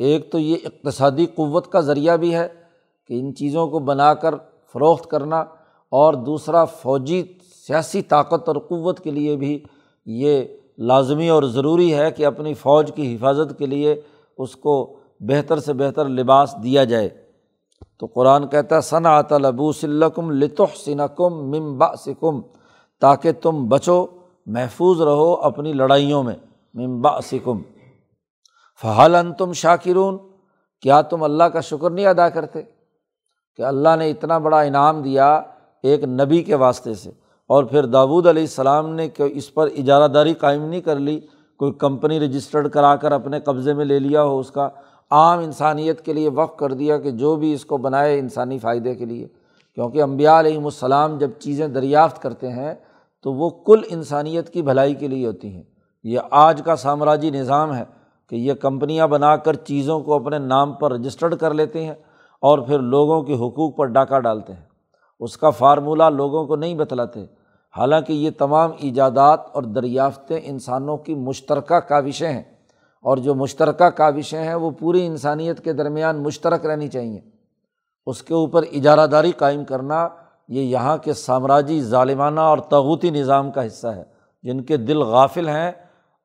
[0.00, 2.48] ایک تو یہ اقتصادی قوت کا ذریعہ بھی ہے
[3.06, 4.34] کہ ان چیزوں کو بنا کر
[4.72, 5.40] فروخت کرنا
[5.88, 7.22] اور دوسرا فوجی
[7.66, 9.64] سیاسی طاقت اور قوت کے لیے بھی
[10.06, 10.44] یہ
[10.78, 14.00] لازمی اور ضروری ہے کہ اپنی فوج کی حفاظت کے لیے
[14.38, 17.08] اس کو بہتر سے بہتر لباس دیا جائے۔
[17.98, 22.40] تو قرآن کہتا ہے صنعت لبو سلکم لطح سنکم ممبا سکم
[23.00, 24.06] تاکہ تم بچو،
[24.46, 26.34] محفوظ رہو اپنی لڑائیوں میں
[26.74, 27.62] ممبا سکم
[28.82, 30.18] فہل ان تم شاکرون؟
[30.80, 32.62] کیا تم اللہ کا شکر نہیں ادا کرتے؟
[33.56, 35.40] کہ اللہ نے اتنا بڑا انعام دیا
[35.82, 37.10] ایک نبی کے واسطے سے
[37.46, 41.20] اور پھر داود علیہ السلام نے کہ اس پر اجارہ داری قائم نہیں کر لی،
[41.56, 44.68] کوئی کمپنی رجسٹرڈ کرا کر اپنے قبضے میں لے لیا ہو، اس کا
[45.10, 48.94] عام انسانیت کے لیے وقف کر دیا کہ جو بھی اس کو بنائے انسانی فائدے
[48.94, 49.26] کے لیے۔
[49.74, 52.74] کیونکہ امبیا علیہم السلام جب چیزیں دریافت کرتے ہیں
[53.22, 55.62] تو وہ کل انسانیت کی بھلائی کے لیے ہوتی ہیں۔
[56.04, 57.84] یہ آج کا سامراجی نظام ہے
[58.28, 61.94] کہ یہ کمپنیاں بنا کر چیزوں کو اپنے نام پر رجسٹرڈ کر لیتے ہیں۔
[62.42, 64.64] اور پھر لوگوں کے حقوق پر ڈاکہ ڈالتے ہیں۔
[65.20, 67.24] اس کا فارمولہ لوگوں کو نہیں بتلاتے،
[67.76, 72.42] حالانکہ یہ تمام ایجادات اور دریافتیں انسانوں کی مشترکہ کاوشیں ہیں۔
[73.02, 77.20] اور جو مشترکہ کاوشیں ہیں، وہ پوری انسانیت کے درمیان مشترک رہنی چاہئیں
[78.06, 80.08] اس کے اوپر اجارہ داری قائم کرنا
[80.48, 84.04] یہ یہاں کے سامراجی ظالمانہ اور تغوتی نظام کا حصہ ہے۔
[84.42, 85.72] جن کے دل غافل ہیں،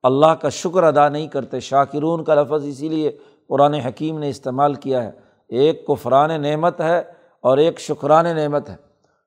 [0.03, 4.73] اللہ کا شکر ادا نہیں کرتے، شاکرون کا لفظ اسی لیے قرآن حکیم نے استعمال
[4.73, 7.03] کیا ہے۔ ایک کفران نعمت ہے
[7.41, 8.75] اور ایک شکران نعمت ہے۔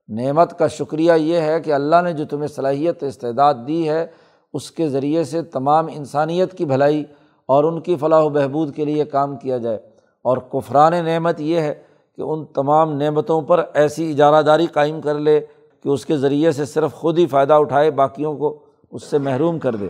[0.08, 4.06] نعمت کا شکریہ یہ ہے کہ اللہ نے جو تمہیں صلاحیت استعداد دی ہے،
[4.52, 7.04] اس کے ذریعے سے تمام انسانیت کی بھلائی
[7.46, 9.76] اور ان کی فلاح و بہبود کے لیے کام کیا جائے۔
[10.22, 11.74] اور کفران نعمت یہ ہے
[12.16, 15.40] کہ ان تمام نعمتوں پر ایسی اجارہ داری قائم کر لے
[15.82, 19.58] کہ اس کے ذریعے سے صرف خود ہی فائدہ اٹھائے، باقیوں کو اس سے محروم
[19.58, 19.88] کر دے۔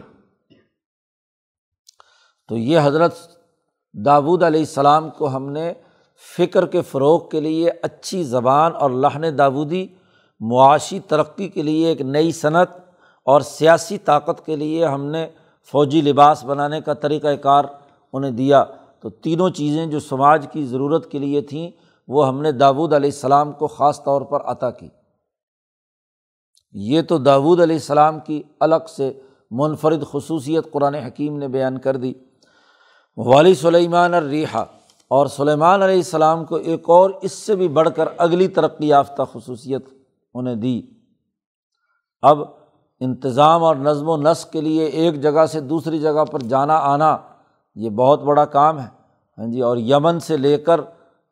[2.49, 3.15] تو یہ حضرت
[3.93, 5.73] داود علیہ السلام کو ہم نے
[6.39, 9.87] فکر کے فروغ کے لیے اچھی زبان اور لہن داودی
[10.41, 12.69] معاشی ترقی کے لیے ایک نئی صنعت
[13.25, 15.29] اور سیاسی طاقت کے لیے ہم نے
[15.73, 17.65] فوجی لباس بنانے کا طریقۂ کار
[18.13, 18.65] انہیں دیا۔
[19.01, 21.71] تو تینوں چیزیں جو سماج کی ضرورت کے لیے تھیں،
[22.09, 24.89] وہ ہم نے داود علیہ السلام کو خاص طور پر عطا کی۔
[26.73, 29.13] یہ تو داود علیہ السلام کی الگ سے
[29.51, 32.13] منفرد خصوصیت قرآن حکیم نے بیان کر دی۔
[33.17, 34.65] والی سلیمان الریحا
[35.11, 39.23] اور سلیمان علیہ السلام کو ایک اور اس سے بھی بڑھ کر اگلی ترقی یافتہ
[39.33, 39.89] خصوصیت
[40.35, 40.83] انہیں دی۔
[42.23, 42.39] اب
[43.01, 47.17] انتظام اور نظم و نسق کے لیے ایک جگہ سے دوسری جگہ پر جانا آنا
[47.75, 48.87] یہ بہت بڑا کام ہے۔
[49.39, 50.81] ہاں جی اور یمن سے لے کر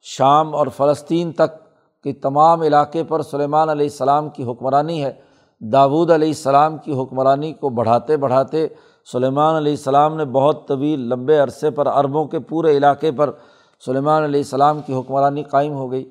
[0.03, 1.57] شام اور فلسطین تک
[2.03, 5.12] کے تمام علاقے پر سلیمان علیہ السلام کی حکمرانی ہے۔
[5.61, 8.67] داود علیہ السلام کی حکمرانی کو بڑھاتے بڑھاتے
[9.12, 13.31] سلیمان علیہ السلام نے بہت طویل، لمبے عرصے پر، عربوں کے پورے علاقے پر
[13.85, 16.09] سلیمان علیہ السلام کی حکمرانی قائم ہو گئی۔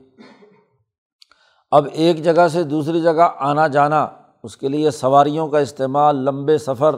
[1.72, 4.08] اب ایک جگہ سے دوسری جگہ آنا جانا،
[4.44, 6.96] اس کے لیے سواریوں کا استعمال لمبے سفر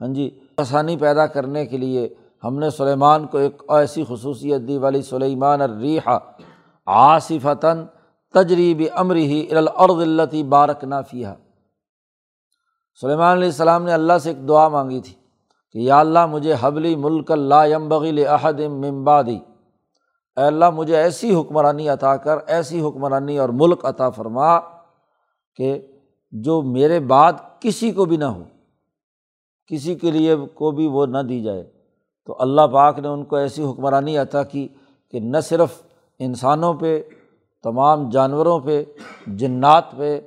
[0.00, 2.08] ہاں جی آسانی پیدا کرنے کے لیے۔
[2.44, 6.18] ہم نے سلیمان کو ایک ایسی خصوصیت دی والی سلیمان الریحا
[6.86, 7.84] آصفتاً
[8.34, 11.28] تجریب امری الارض التی بارک نافیہ
[13.00, 15.14] سلیمان علیہ السلام نے اللہ سے ایک دعا مانگی تھی
[15.72, 18.24] کہ یا اللہ مجھے حبلی ملک اللہ یم بغیل
[18.68, 19.38] ممبادی
[20.36, 24.58] اے اللہ مجھے ایسی حکمرانی عطا کر، ایسی حکمرانی اور ملک عطا فرما
[25.56, 25.86] کہ
[26.32, 28.44] جو میرے بعد کسی کو بھی نہ ہو،
[29.66, 31.70] کسی کے لیے کو بھی وہ نہ دی جائے۔
[32.26, 34.68] تو اللہ پاک نے ان کو ایسی حکمرانی عطا کی
[35.10, 35.82] کہ نہ صرف
[36.18, 37.02] انسانوں پہ،
[37.62, 38.84] تمام جانوروں پہ،
[39.26, 40.20] جنات پہ،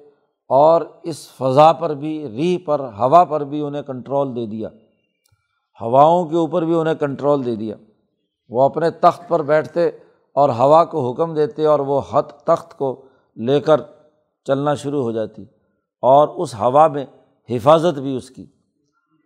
[0.50, 4.70] اور اس فضا پر بھی ری پر، ہوا پر بھی انہیں کنٹرول دے دیا۔
[5.82, 7.76] ہواؤں کے اوپر بھی انہیں کنٹرول دے دیا۔
[8.50, 9.88] وہ اپنے تخت پر بیٹھتے
[10.34, 13.06] اور ہوا کو حکم دیتے اور وہ حت تخت کو
[13.36, 13.82] لے کر
[14.46, 15.42] چلنا شروع ہو جاتی
[16.02, 17.06] اور اس ہوا میں
[17.50, 18.46] حفاظت بھی اس کی۔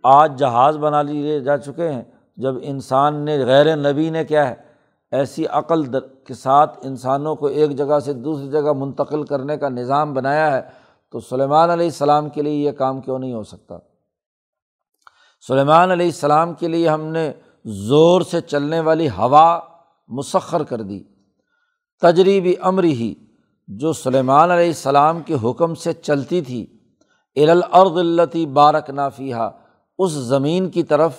[0.04, 2.04] آج جہاز بنا لیے جا چکے ہیں۔
[2.38, 4.56] جب انسان نے غیر نبی نے کیا ہے،
[5.12, 10.14] ایسی عقل کے ساتھ انسانوں کو ایک جگہ سے دوسری جگہ منتقل کرنے کا نظام
[10.14, 10.62] بنایا ہے،
[11.12, 13.78] تو سلیمان علیہ السلام کے لیے یہ کام کیوں نہیں ہو سکتا؟
[15.48, 17.34] سلیمان علیہ السلام کے لیے ہم نے
[17.65, 19.60] زور سے چلنے والی ہوا
[20.08, 21.04] مسخر کر دی۔
[22.02, 23.13] تجریبی امر ہی،
[23.67, 26.65] جو سلیمان علیہ السلام کے حکم سے چلتی تھی۔
[27.36, 29.36] الارض التی بارک نافیہ
[29.98, 31.12] اس زمین کی طرف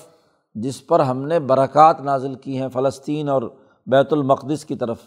[0.54, 3.42] جس پر ہم نے برکات نازل کی ہیں، فلسطین اور
[3.86, 4.98] بیت المقدس کی طرف۔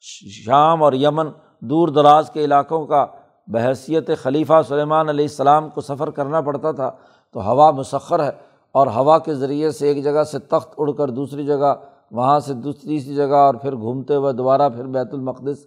[0.00, 1.26] شام اور یمن
[1.60, 3.06] دور دراز کے علاقوں کا
[3.46, 6.90] بحثیت خلیفہ سلیمان علیہ السلام کو سفر کرنا پڑتا تھا۔
[7.32, 11.10] تو ہوا مسخر ہے۔ اور ہوا کے ذریعے سے ایک جگہ سے تخت اڑ کر
[11.10, 11.74] دوسری جگہ،
[12.10, 15.66] وہاں سے دوسری جگہ اور پھر گھومتے ہوئے دوبارہ پھر بیت المقدس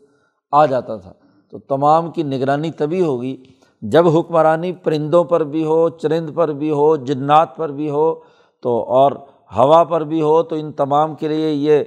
[0.52, 1.14] آ جاتا تھا۔
[1.52, 3.44] تو تمام کی نگرانی تبھی ہوگی
[3.82, 8.16] جب حکمرانی پرندوں پر بھی ہو، چرند پر بھی ہو، جنات پر بھی ہو،
[8.62, 9.12] تو اور
[9.58, 11.84] ہوا پر بھی ہو، تو ان تمام کے لیے یہ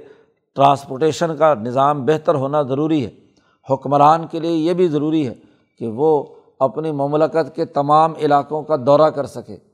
[0.55, 3.09] ٹرانسپورٹیشن کا نظام بہتر ہونا ضروری ہے۔
[3.73, 5.33] حکمران کے لیے یہ بھی ضروری ہے
[5.79, 6.23] کہ وہ
[6.59, 9.68] اپنی مملکت کے تمام علاقوں کا دورہ کر سکے۔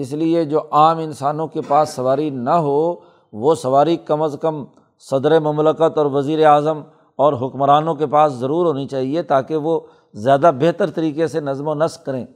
[0.00, 2.94] اس لیے جو عام انسانوں کے پاس سواری نہ ہو،
[3.32, 4.64] وہ سواری کم از کم
[4.98, 6.80] صدر مملکت اور وزیر اعظم
[7.16, 9.80] اور حکمرانوں کے پاس ضرور ہونی چاہیے تاکہ وہ
[10.14, 12.26] زیادہ بہتر طریقے سے نظم و نسق کریں۔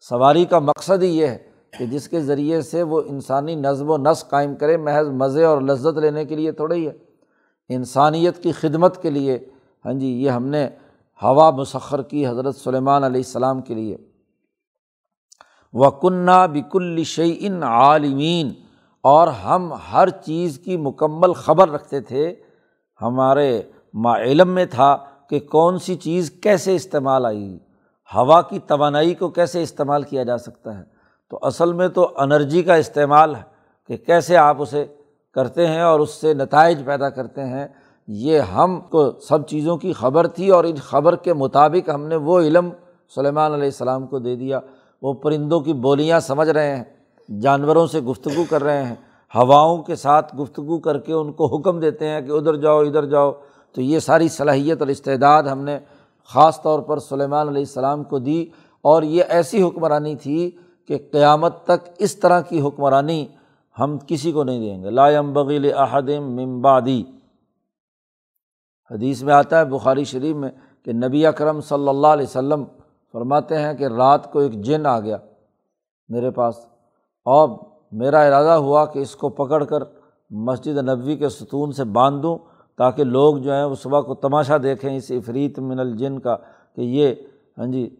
[0.00, 1.38] سواری کا مقصد ہی یہ ہے
[1.78, 5.60] کہ جس کے ذریعے سے وہ انسانی نظم و نسق قائم کرے، محض مزے اور
[5.60, 6.92] لذت لینے کے لیے تھوڑا ہی ہے۔
[7.68, 9.38] انسانیت کی خدمت کے لیے
[9.84, 10.68] ہاں جی یہ ہم نے
[11.22, 13.96] ہوا مسخر کی حضرت سلیمان علیہ السلام کے لیے۔
[15.74, 18.52] و کنہ بک الشعین عالمین
[19.02, 22.34] اور ہم ہر چیز کی مکمل خبر رکھتے تھے۔
[23.02, 23.62] ہمارے
[23.94, 24.96] ما علم میں تھا
[25.30, 27.58] کہ کون سی چیز کیسے استعمال آئی۔
[28.14, 30.82] ہوا کی توانائی کو کیسے استعمال کیا جا سکتا ہے۔
[31.30, 33.42] تو اصل میں تو انرجی کا استعمال ہے
[33.86, 34.84] کہ کیسے آپ اسے
[35.34, 37.68] کرتے ہیں اور اس سے نتائج پیدا کرتے ہیں۔
[38.08, 42.16] یہ ہم کو سب چیزوں کی خبر تھی اور ان خبر کے مطابق ہم نے
[42.16, 42.70] وہ علم
[43.14, 44.60] سلیمان علیہ السلام کو دے دیا۔
[45.04, 46.84] وہ پرندوں کی بولیاں سمجھ رہے ہیں،
[47.40, 48.94] جانوروں سے گفتگو کر رہے ہیں،
[49.34, 53.04] ہواؤں کے ساتھ گفتگو کر کے ان کو حکم دیتے ہیں کہ ادھر جاؤ ادھر
[53.04, 53.32] جاؤ۔
[53.72, 55.78] تو یہ ساری صلاحیت اور استعداد ہم نے
[56.24, 58.46] خاص طور پر سلیمان علیہ السلام کو دی۔
[58.82, 60.50] اور یہ ایسی حکمرانی تھی
[60.88, 63.26] کہ قیامت تک اس طرح کی حکمرانی
[63.80, 67.02] ہم کسی کو نہیں دیں گے۔ لائم بغیل احدم ممبادی
[68.90, 70.50] حدیث میں آتا ہے، بخاری شریف میں
[70.84, 72.64] کہ نبی اکرم صلی اللہ علیہ وسلم
[73.14, 75.16] فرماتے ہیں کہ رات کو ایک جن آ گیا
[76.08, 76.58] میرے پاس۔
[77.24, 77.48] اور
[77.92, 79.82] میرا ارادہ ہوا کہ اس کو پکڑ کر
[80.30, 82.38] مسجد نبوی کے ستون سے باندھ دوں
[82.78, 86.36] تاکہ لوگ جو ہیں وہ صبح کو تماشا دیکھیں اس افریت من الجن کا
[86.76, 87.14] کہ یہ
[87.58, 87.96] ہاں جی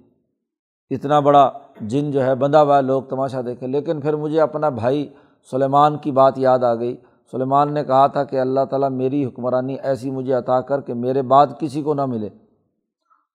[0.90, 1.50] اتنا بڑا
[1.80, 5.08] جن جو ہے بندھا ہوا ہے، لوگ تماشا دیکھیں۔ لیکن پھر مجھے اپنا بھائی
[5.50, 6.96] سلیمان کی بات یاد آ گئی۔
[7.30, 11.22] سلیمان نے کہا تھا کہ اللہ تعالیٰ میری حکمرانی ایسی مجھے عطا کر کہ میرے
[11.22, 12.28] بعد کسی کو نہ ملے۔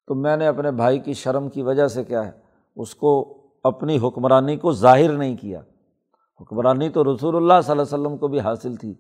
[0.10, 2.32] تو میں نے اپنے بھائی کی شرم کی وجہ سے کیا ہے،
[2.76, 5.60] اس کو اپنی حکمرانی کو ظاہر نہیں کیا۔
[6.42, 8.96] حکمرانی تو رسول اللہ صلی اللہ علیہ وسلم کو بھی حاصل تھی۔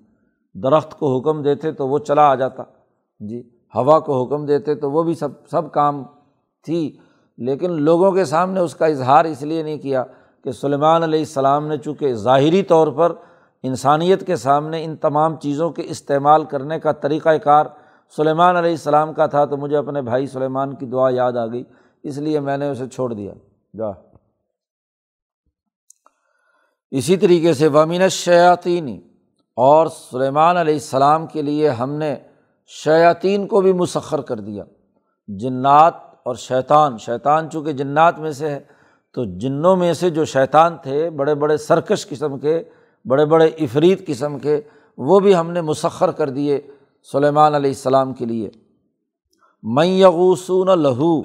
[0.54, 2.64] درخت کو حکم دیتے تو وہ چلا آ جاتا۔
[3.20, 6.04] جی ہوا کو حکم دیتے تو وہ بھی سب سب کام
[6.66, 6.98] تھی۔
[7.38, 10.04] لیکن لوگوں کے سامنے اس کا اظہار اس لیے نہیں کیا
[10.44, 13.12] کہ سلیمان علیہ السلام نے چونکہ ظاہری طور پر
[13.64, 17.66] انسانیت کے سامنے ان تمام چیزوں کے استعمال کرنے کا طریقۂ کار
[18.16, 21.64] سلیمان علیہ السلام کا تھا تو مجھے اپنے بھائی سلیمان کی دعا یاد آ گئی،
[22.04, 23.34] اس لیے میں نے اسے چھوڑ دیا۔
[23.78, 23.88] جا۔
[26.92, 29.02] اسی طریقے سے وامین شیاطین
[29.56, 32.16] اور سلیمان علیہ السلام کے لیے ہم نے
[32.68, 34.64] شیاطین کو بھی مسخر کر دیا۔
[35.28, 35.94] جنات
[36.24, 38.60] اور شیطان شیطان چونکہ جنات میں سے ہے،
[39.14, 42.64] تو جنوں میں سے جو شیطان تھے، بڑے بڑے سرکش قسم کے،
[43.06, 44.62] بڑے بڑے افریت قسم کے،
[44.98, 46.62] وہ بھی ہم نے مسخر کر دیے۔
[47.12, 48.50] سلیمان علیہ السلام کے لیے۔
[49.64, 51.22] میں یغوسون لہو،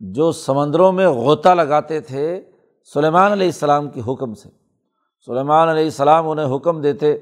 [0.00, 2.42] جو سمندروں میں غوطہ لگاتے تھے
[2.94, 4.48] سلیمان علیہ السلام کے حکم سے۔
[5.26, 7.18] سلیمان علیہ السلام انہیں حکم دیتے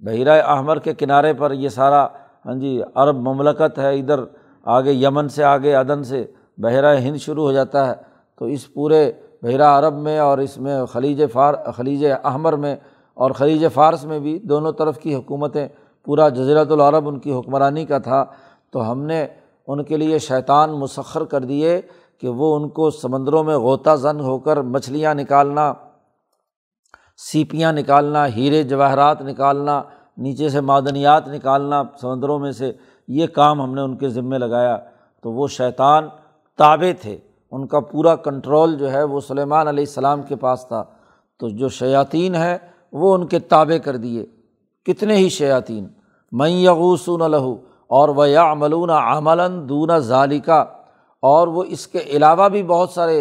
[0.00, 2.06] بحیرۂ احمر کے کنارے پر یہ سارا
[2.46, 4.20] ہاں جی عرب مملکت ہے، ادھر
[4.64, 6.24] آگے یمن سے آگے عدن سے
[6.58, 7.94] بحیرۂ ہند شروع ہو جاتا ہے۔
[8.38, 12.76] تو اس پورے بحیرہ عرب میں اور اس میں خلیج فار، خلیج احمر میں
[13.14, 15.68] اور خلیج فارس میں بھی دونوں طرف کی حکومتیں
[16.06, 18.24] پورا جزیرۃ العرب ان کی حکمرانی کا تھا،
[18.72, 19.26] تو ہم نے
[19.66, 21.82] ان کے لیے شیطان مسخر کر دیے
[22.20, 25.72] کہ وہ ان کو سمندروں میں غوطہ زن ہو کر مچھلیاں نکالنا،
[27.16, 29.82] سیپیاں نکالنا، ہیرے جواہرات نکالنا،
[30.16, 32.72] نیچے سے معدنیات نکالنا سمندروں میں سے،
[33.08, 34.76] یہ کام ہم نے ان کے ذمے لگایا۔
[35.22, 36.08] تو وہ شیطان
[36.58, 37.18] تابے تھے،
[37.50, 40.84] ان کا پورا کنٹرول جو ہے وہ سلیمان علیہ السلام کے پاس تھا۔
[41.38, 42.58] تو جو شیاطین ہے
[42.92, 44.26] وہ ان کے تابع کر دیے۔
[44.84, 45.86] کتنے ہی شیاطین۔
[46.38, 47.54] میں یغوسون لہو،
[47.90, 50.64] اور وہ یا عملون عملاً دون ظالقہ
[51.22, 53.20] اور وہ اس کے علاوہ بھی بہت سارے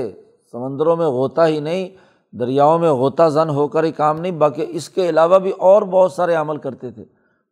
[0.54, 1.88] سمندروں میں غوطہ ہی نہیں،
[2.34, 5.82] دریاؤں میں غوطہ زن ہو کر ہی کام نہیں، باقی اس کے علاوہ بھی اور
[5.92, 7.04] بہت سارے عمل کرتے تھے۔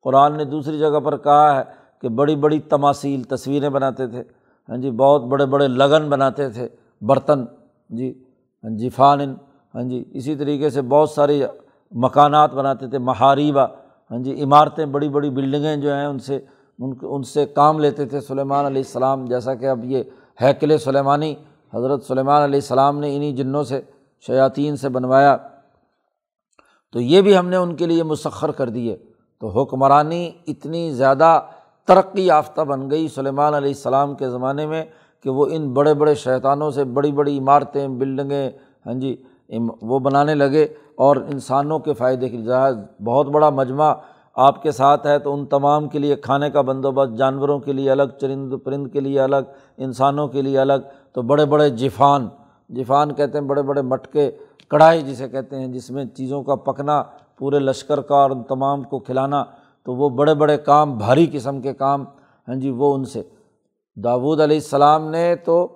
[0.06, 1.63] قرآن نے دوسری جگہ پر کہا ہے
[2.02, 4.23] کہ بڑی بڑی تماثیل، تصویریں بناتے تھے۔
[4.69, 6.67] ہاں جی بہت بڑے بڑے لگن بناتے تھے،
[7.02, 7.45] برتن
[7.89, 8.10] جی
[8.63, 9.21] ہاں جی فان
[9.76, 11.41] ہاں جی اسی طریقے سے بہت ساری
[11.91, 13.65] مکانات بناتے تھے محاریبہ
[14.13, 16.39] ہاں جی عمارتیں، بڑی بڑی بلڈنگیں جو ہیں، ان سے،
[16.80, 20.04] ان ان سے کام لیتے تھے سلیمان علیہ السلام۔ جیسا کہ اب یہ
[20.41, 21.36] ہیکل سلیمانی
[21.73, 23.82] حضرت سلیمان علیہ السلام نے انہیں جنوں سے
[24.28, 25.38] شیاطین سے بنوایا۔
[26.91, 28.97] تو یہ بھی ہم نے ان کے لیے مسخر کر دیے۔
[29.39, 31.39] تو حکمرانی اتنی زیادہ
[31.88, 34.86] ترقی یافتہ بن گئی سلیمان علیہ السلام کے زمانے میں
[35.23, 38.50] کہ وہ ان بڑے بڑے شیطانوں سے بڑی بڑی عمارتیں، بلڈنگیں
[38.85, 39.15] ہاں جی
[39.81, 40.63] وہ بنانے لگے
[40.96, 43.94] اور انسانوں کے فائدے کی جائز بہت بڑا مجمع
[44.36, 47.92] آپ کے ساتھ ہے تو ان تمام کے لیے کھانے کا بندوبست، جانوروں کے لیے
[47.92, 49.36] الگ، چرند، پرند کے لیے الگ،
[49.77, 50.73] انسانوں کے لیے الگ۔
[51.13, 52.29] تو بڑے بڑے جفان
[52.69, 54.31] جفان کہتے ہیں بڑے بڑے مٹکے،
[54.67, 57.04] کڑھائی جسے کہتے ہیں، جس میں چیزوں کا پکنا،
[57.38, 59.44] پورے لشکر کا اور ان تمام کو کھلانا۔
[59.84, 62.02] تو وہ بڑے بڑے کام، بھاری قسم کے کام
[62.48, 63.21] ہیں جی وہ ان سے۔
[63.96, 65.67] داود علیہ السلام نے تو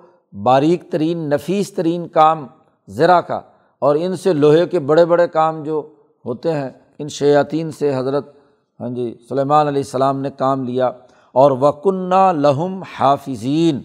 [0.44, 2.48] باریک ترین، نفیس ترین کام
[2.90, 3.42] ذرا کا۔
[3.80, 5.88] اور ان سے لوہے کے بڑے بڑے کام جو
[6.26, 8.37] ہوتے ہیں، ان شیاطین سے حضرت
[8.80, 10.88] ہاں جی سلیمان علیہ السلام نے کام لیا
[11.36, 13.82] اور وکنہ لہم حافظین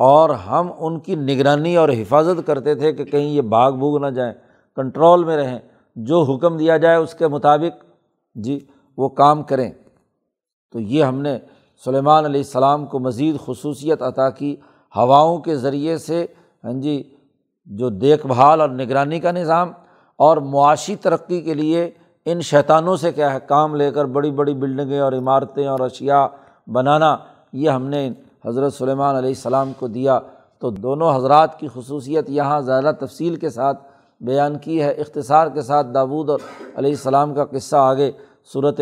[0.00, 4.06] اور ہم ان کی نگرانی اور حفاظت کرتے تھے کہ کہیں یہ بھاگ بھوگ نہ
[4.06, 4.32] جائیں،
[4.76, 5.58] کنٹرول میں رہیں،
[5.96, 7.84] جو حکم دیا جائے اس کے مطابق
[8.34, 8.58] جی
[8.96, 9.70] وہ کام کریں۔
[10.70, 11.38] تو یہ ہم نے
[11.84, 14.56] سلیمان علیہ السلام کو مزید خصوصیت عطا کی
[14.94, 16.26] ہواؤں کے ذریعے سے
[16.64, 17.02] ہاں جی
[17.66, 19.72] جو دیکھ بھال اور نگرانی کا نظام
[20.16, 21.90] اور معاشی ترقی کے لیے
[22.26, 26.28] ان شیطانوں سے کیا ہے، کام لے کر بڑی بڑی بلڈنگیں اور عمارتیں اور اشیا
[26.66, 27.16] بنانا،
[27.52, 28.10] یہ ہم نے
[28.44, 30.18] حضرت سلیمان علیہ السلام کو دیا۔
[30.58, 33.82] تو دونوں حضرات کی خصوصیت یہاں زیادہ تفصیل کے ساتھ
[34.20, 36.38] بیان کی ہے۔ اختصار کے ساتھ داود اور
[36.76, 38.10] علیہ السلام کا قصہ آگے
[38.52, 38.80] صورت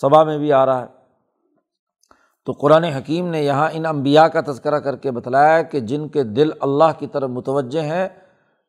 [0.00, 0.86] صبا میں بھی آ رہا ہے۔
[2.44, 6.22] تو قرآن حکیم نے یہاں ان انبیاء کا تذکرہ کر کے بتلایا کہ جن کے
[6.22, 8.08] دل اللہ کی طرف متوجہ ہیں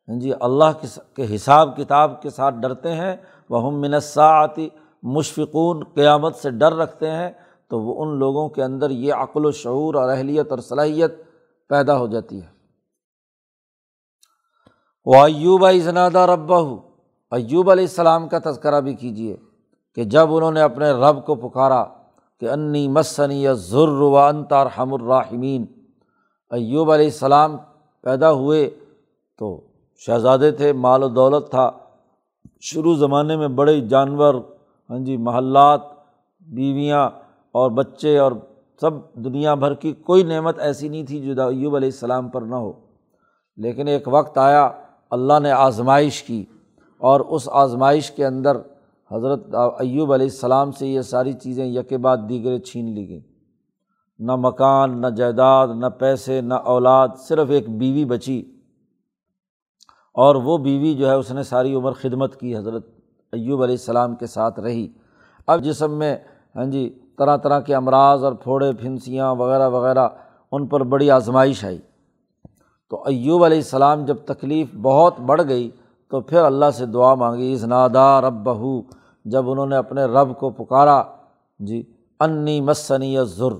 [0.07, 0.71] ہاں جی اللہ
[1.15, 3.15] کے حساب کتاب کے ساتھ ڈرتے ہیں
[3.49, 4.69] وہ ہم منصاعتی
[5.03, 7.31] مشفقون قیامت سے ڈر رکھتے ہیں،
[7.67, 11.11] تو وہ ان لوگوں کے اندر یہ عقل و شعور اور اہلیت اور صلاحیت
[11.69, 12.47] پیدا ہو جاتی ہے۔
[15.05, 16.57] وہ ایوب ازنادہ ربا
[17.31, 19.35] ایوب علیہ السلام کا تذکرہ بھی کیجیے
[19.97, 21.83] کہ جب انہوں نے اپنے رب کو پکارا
[22.41, 25.65] کہ انی مسنی یا ضر و انتار ہم الرحمین
[26.51, 27.57] ایوب علیہ السلام
[28.03, 28.69] پیدا ہوئے
[29.37, 29.59] تو
[30.01, 31.69] شہزادے تھے، مال و دولت تھا
[32.61, 34.35] شروع زمانے میں بڑے جانور
[34.89, 35.81] ہاں جی محلات،
[36.41, 37.09] بیویاں
[37.51, 38.31] اور بچے اور
[38.81, 42.55] سب دنیا بھر کی کوئی نعمت ایسی نہیں تھی جو ایوب علیہ السلام پر نہ
[42.55, 42.73] ہو۔
[43.57, 44.69] لیکن ایک وقت آیا
[45.11, 46.45] اللہ نے آزمائش کی
[46.97, 48.57] اور اس آزمائش کے اندر
[49.11, 53.21] حضرت ایوب علیہ السلام سے یہ ساری چیزیں یک بعد دیگر چھین لی گئیں۔
[54.19, 58.54] نہ مکان، نہ جائیداد، نہ پیسے، نہ اولاد، صرف ایک بیوی بچی۔
[60.15, 62.87] اور وہ بیوی جو ہے اس نے ساری عمر خدمت کی حضرت
[63.31, 64.87] ایوب علیہ السلام کے ساتھ رہی۔
[65.47, 66.17] اب جسم میں
[66.55, 70.07] ہاں جی طرح طرح کے امراض اور پھوڑے، پھنسیاں وغیرہ وغیرہ،
[70.51, 71.77] ان پر بڑی آزمائش آئی۔
[72.89, 75.69] تو ایوب علیہ السلام جب تکلیف بہت بڑھ گئی،
[76.11, 78.81] تو پھر اللہ سے دعا مانگی اس نادا رب بہو
[79.25, 81.03] جب انہوں نے اپنے رب کو پکارا
[81.59, 81.83] جی
[82.19, 83.53] انی مسنی ضر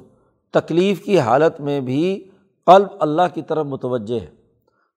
[0.52, 2.28] تکلیف کی حالت میں بھی
[2.66, 4.45] قلب اللہ کی طرف متوجہ ہے۔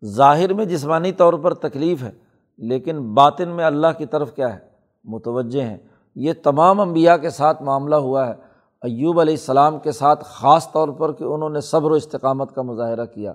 [0.05, 2.11] ظاہر میں جسمانی طور پر تکلیف ہے،
[2.59, 4.59] لیکن باطن میں اللہ کی طرف کیا ہے؟
[5.05, 5.76] متوجہ ہیں۔
[6.14, 8.34] یہ تمام انبیاء کے ساتھ معاملہ ہوا ہے۔
[8.82, 12.62] ایوب علیہ السلام کے ساتھ خاص طور پر کہ انہوں نے صبر و استقامت کا
[12.62, 13.32] مظاہرہ کیا۔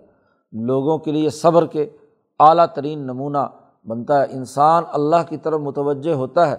[0.51, 1.89] لوگوں کے لیے صبر کے
[2.39, 3.37] اعلیٰ ترین نمونہ
[3.87, 6.55] بنتا ہے۔ انسان اللہ کی طرف متوجہ ہوتا ہے۔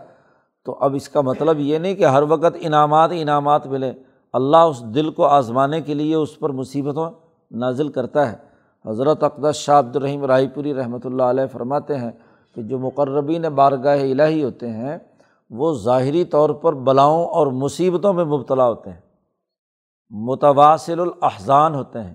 [0.65, 3.93] تو اب اس کا مطلب یہ نہیں کہ ہر وقت انعامات انعامات ملیں۔
[4.33, 7.11] اللہ اس دل کو آزمانے کے لیے اس پر مصیبتوں
[7.51, 8.54] نازل کرتا ہے۔
[8.87, 12.11] حضرت اقدس شاہ عبد الرحیم رائے پوری رحمۃ اللہ علیہ فرماتے ہیں
[12.55, 14.99] کہ جو مقربین بارگاہ الہی ہوتے ہیں،
[15.51, 19.01] وہ ظاہری طور پر بلاؤں اور مصیبتوں میں مبتلا ہوتے ہیں۔
[20.11, 22.15] متواصل الاحزان ہوتے ہیں۔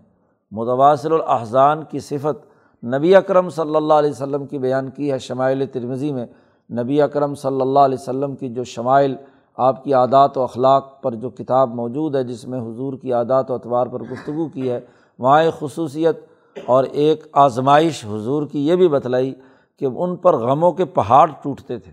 [0.51, 2.49] متواصل الاحزان کی صفت
[2.85, 6.25] نبی اکرم صلی اللہ علیہ وسلم کی بیان کی ہے۔ شمائل ترمزی میں
[6.71, 9.15] نبی اکرم صلی اللہ علیہ وسلم کی جو شمائل،
[9.57, 13.51] آپ کی عادات و اخلاق پر جو کتاب موجود ہے، جس میں حضور کی عادات
[13.51, 14.79] و اطوار پر گفتگو کی ہے،
[15.19, 16.28] وہاں ایک خصوصیت
[16.65, 19.33] اور ایک آزمائش حضور کی یہ بھی بتلائی
[19.79, 21.91] کہ ان پر غموں کے پہاڑ ٹوٹتے تھے۔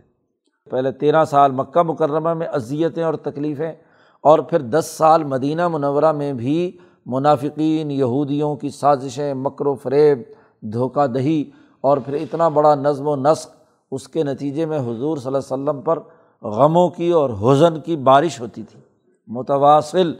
[0.71, 3.73] پہلے تیرہ سال مکہ مکرمہ میں اذیتیں اور تکلیفیں
[4.21, 10.19] اور پھر دس سال مدینہ منورہ میں بھی منافقین، یہودیوں کی سازشیں، مکر و فریب،
[10.61, 11.51] دھوکہ دہی
[11.81, 13.51] اور پھر اتنا بڑا نظم و نسق
[13.91, 15.99] اس کے نتیجے میں حضور صلی اللہ علیہ وسلم پر
[16.43, 18.81] غموں کی اور حزن کی بارش ہوتی تھی۔
[19.27, 20.13] متواصل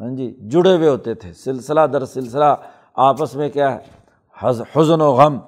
[0.00, 2.54] ہاں جی جڑے ہوئے ہوتے تھے۔ سلسلہ در سلسلہ
[2.98, 3.78] آپس میں کیا ہے؟
[4.76, 5.38] حزن و غم۔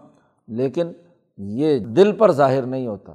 [0.48, 0.92] لیکن
[1.36, 3.12] یہ دل پر ظاہر نہیں ہوتا۔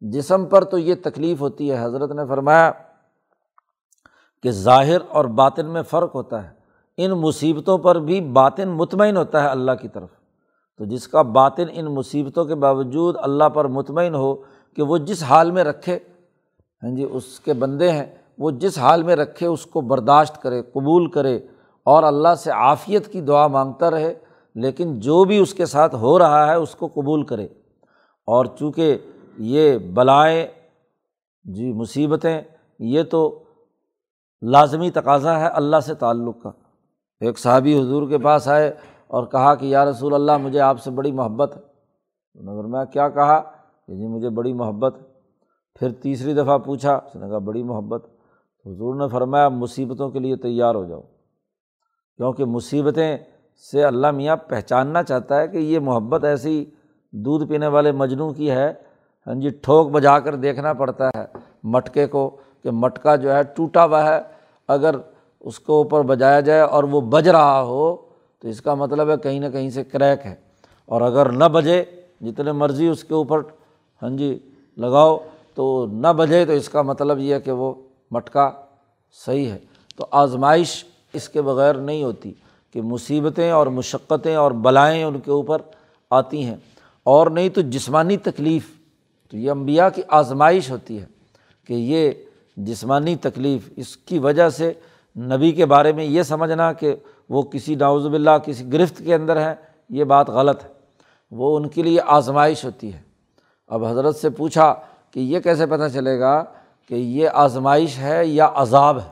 [0.00, 2.72] جسم پر تو یہ تکلیف ہوتی ہے۔ حضرت نے فرمایا
[4.42, 6.48] کہ ظاہر اور باطن میں فرق ہوتا ہے۔
[6.96, 10.08] ان مصیبتوں پر بھی باطن مطمئن ہوتا ہے اللہ کی طرف۔
[10.78, 14.34] تو جس کا باطن ان مصیبتوں کے باوجود اللہ پر مطمئن ہو
[14.76, 15.98] کہ وہ جس حال میں رکھے
[16.82, 18.06] ہاں جی اس کے بندے ہیں،
[18.38, 21.40] وہ جس حال میں رکھے، اس کو برداشت کرے، قبول کرے۔
[21.86, 24.14] اور اللہ سے عافیت کی دعا مانگتا رہے،
[24.54, 27.44] لیکن جو بھی اس کے ساتھ ہو رہا ہے، اس کو قبول کرے۔
[28.26, 28.98] اور چونکہ
[29.38, 30.46] یہ بلائیں
[31.44, 32.40] جی مصیبتیں،
[32.78, 33.38] یہ تو
[34.42, 36.50] لازمی تقاضا ہے اللہ سے تعلق کا۔
[37.20, 38.74] ایک صحابی حضور کے پاس آئے
[39.06, 41.60] اور کہا کہ یا رسول اللہ، مجھے آپ سے بڑی محبت ہے۔
[42.68, 43.40] میں کیا کہا؟
[43.86, 44.94] کہ جی مجھے بڑی محبت
[45.78, 48.06] پھر تیسری دفعہ پوچھا، اس نے کہا، بڑی محبت۔
[48.66, 51.00] حضور نے فرمایا، مصیبتوں کے لیے تیار ہو جاؤ۔
[52.16, 53.16] کیونکہ مصیبتیں
[53.72, 56.64] سے اللہ میاں پہچاننا چاہتا ہے کہ یہ محبت ایسی
[57.10, 58.72] دودھ پینے والے مجنو کی ہے۔
[59.26, 61.24] ہاں جی ٹھوک بجا کر دیکھنا پڑتا ہے
[61.64, 64.20] مٹکے کو کہ مٹکا جو ہے ٹوٹا ہوا ہے۔
[64.68, 64.94] اگر
[65.40, 67.96] اس کو اوپر بجایا جائے اور وہ بج رہا ہو
[68.40, 70.34] تو اس کا مطلب ہے کہیں نہ کہیں سے کریک ہے۔
[70.86, 71.84] اور اگر نہ بجے،
[72.20, 73.40] جتنے مرضی اس کے اوپر
[74.02, 74.38] ہاں جی
[74.76, 75.18] لگاؤ
[75.54, 77.74] تو نہ بجے تو اس کا مطلب یہ ہے کہ وہ
[78.10, 78.50] مٹکا
[79.26, 79.58] صحیح ہے۔
[79.96, 80.84] تو آزمائش
[81.16, 82.32] اس کے بغیر نہیں ہوتی
[82.72, 85.62] کہ مصیبتیں اور مشقتیں اور بلائیں ان کے اوپر
[86.10, 86.56] آتی ہیں۔
[87.04, 88.66] اور نہیں تو جسمانی تکلیف،
[89.30, 91.06] تو یہ امبیا کی آزمائش ہوتی ہے
[91.66, 92.10] کہ یہ
[92.56, 94.72] جسمانی تکلیف، اس کی وجہ سے
[95.16, 96.96] نبی کے بارے میں یہ سمجھنا کہ
[97.28, 99.54] وہ کسی ناوز باللہ، کسی گرفت کے اندر ہے
[99.90, 100.68] یہ بات غلط ہے۔
[101.30, 103.00] وہ ان کے لیے آزمائش ہوتی ہے۔
[103.68, 104.74] اب حضرت سے پوچھا
[105.10, 106.44] کہ یہ کیسے پتہ چلے گا
[106.88, 109.10] کہ یہ آزمائش ہے یا عذاب ہے؟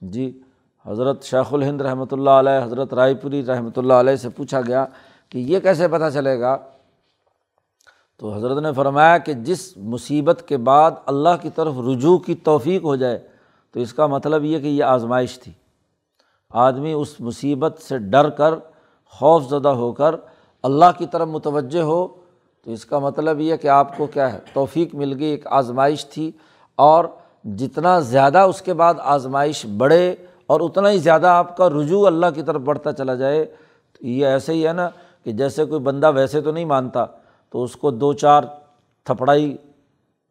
[0.00, 0.40] جی
[0.86, 4.84] حضرت شیخ الہند رحمۃ اللہ علیہ، حضرت رائے پوری رحمۃ اللہ علیہ سے پوچھا گیا
[5.28, 6.56] کہ یہ کیسے پتہ چلے گا؟
[8.16, 12.84] تو حضرت نے فرمایا کہ جس مصیبت کے بعد اللہ کی طرف رجوع کی توفیق
[12.84, 13.18] ہو جائے،
[13.74, 15.52] تو اس کا مطلب یہ کہ یہ آزمائش تھی۔
[16.50, 18.54] آدمی اس مصیبت سے ڈر کر،
[19.12, 20.14] خوف زدہ ہو کر
[20.64, 22.06] اللہ کی طرف متوجہ ہو،
[22.66, 26.04] تو اس کا مطلب یہ کہ آپ کو کیا ہے؟ توفیق مل گئی، ایک آزمائش
[26.06, 26.30] تھی
[26.78, 27.04] اور
[27.58, 30.14] جتنا زیادہ اس کے بعد آزمائش بڑھے
[30.52, 33.44] اور اتنا ہی زیادہ آپ کا رجوع اللہ کی طرف بڑھتا چلا جائے،
[33.92, 34.88] تو یہ ایسے ہی ہے نا
[35.24, 37.04] کہ جیسے کوئی بندہ ویسے تو نہیں مانتا،
[37.50, 38.42] تو اس کو دو چار
[39.04, 39.56] تھپڑائی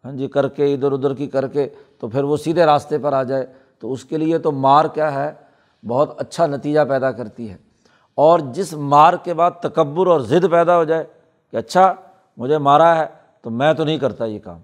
[0.05, 1.69] ہاں جی کر کے، ادھر ادھر کی کر کے،
[1.99, 3.45] تو پھر وہ سیدھے راستے پر آ جائے۔
[3.80, 5.32] تو اس کے لیے تو مار کیا ہے،
[5.88, 7.57] بہت اچھا نتیجہ پیدا کرتی ہے۔
[8.15, 11.03] اور جس مار کے بعد تکبر اور ضد پیدا ہو جائے
[11.51, 11.93] کہ اچھا
[12.38, 13.05] مجھے مارا ہے،
[13.41, 14.59] تو میں تو نہیں کرتا یہ کام۔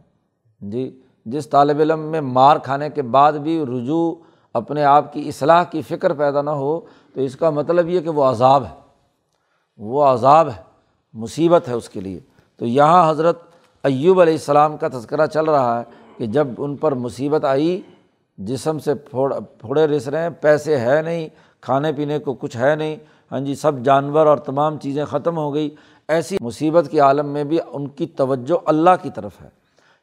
[0.61, 4.26] جی جس طالب علم میں مار کھانے کے بعد بھی رجوع
[4.57, 6.79] اپنے آپ کی اصلاح کی فکر پیدا نہ ہو،
[7.13, 8.75] تو اس کا مطلب یہ کہ وہ عذاب ہے۔
[9.77, 10.61] وہ عذاب ہے،
[11.13, 12.19] مصیبت ہے اس کے لیے۔
[12.57, 13.41] تو یہاں حضرت
[13.83, 15.83] ایوب علیہ السلام کا تذکرہ چل رہا ہے
[16.17, 17.81] کہ جب ان پر مصیبت آئی،
[18.37, 21.29] جسم سے پھوڑ، پھوڑے رس رہے ہیں، پیسے ہے نہیں،
[21.61, 22.95] کھانے پینے کو کچھ ہے نہیں
[23.31, 25.75] ہاں جی سب جانور اور تمام چیزیں ختم ہو گئی۔
[26.07, 29.49] ایسی مصیبت کے عالم میں بھی ان کی توجہ اللہ کی طرف ہے۔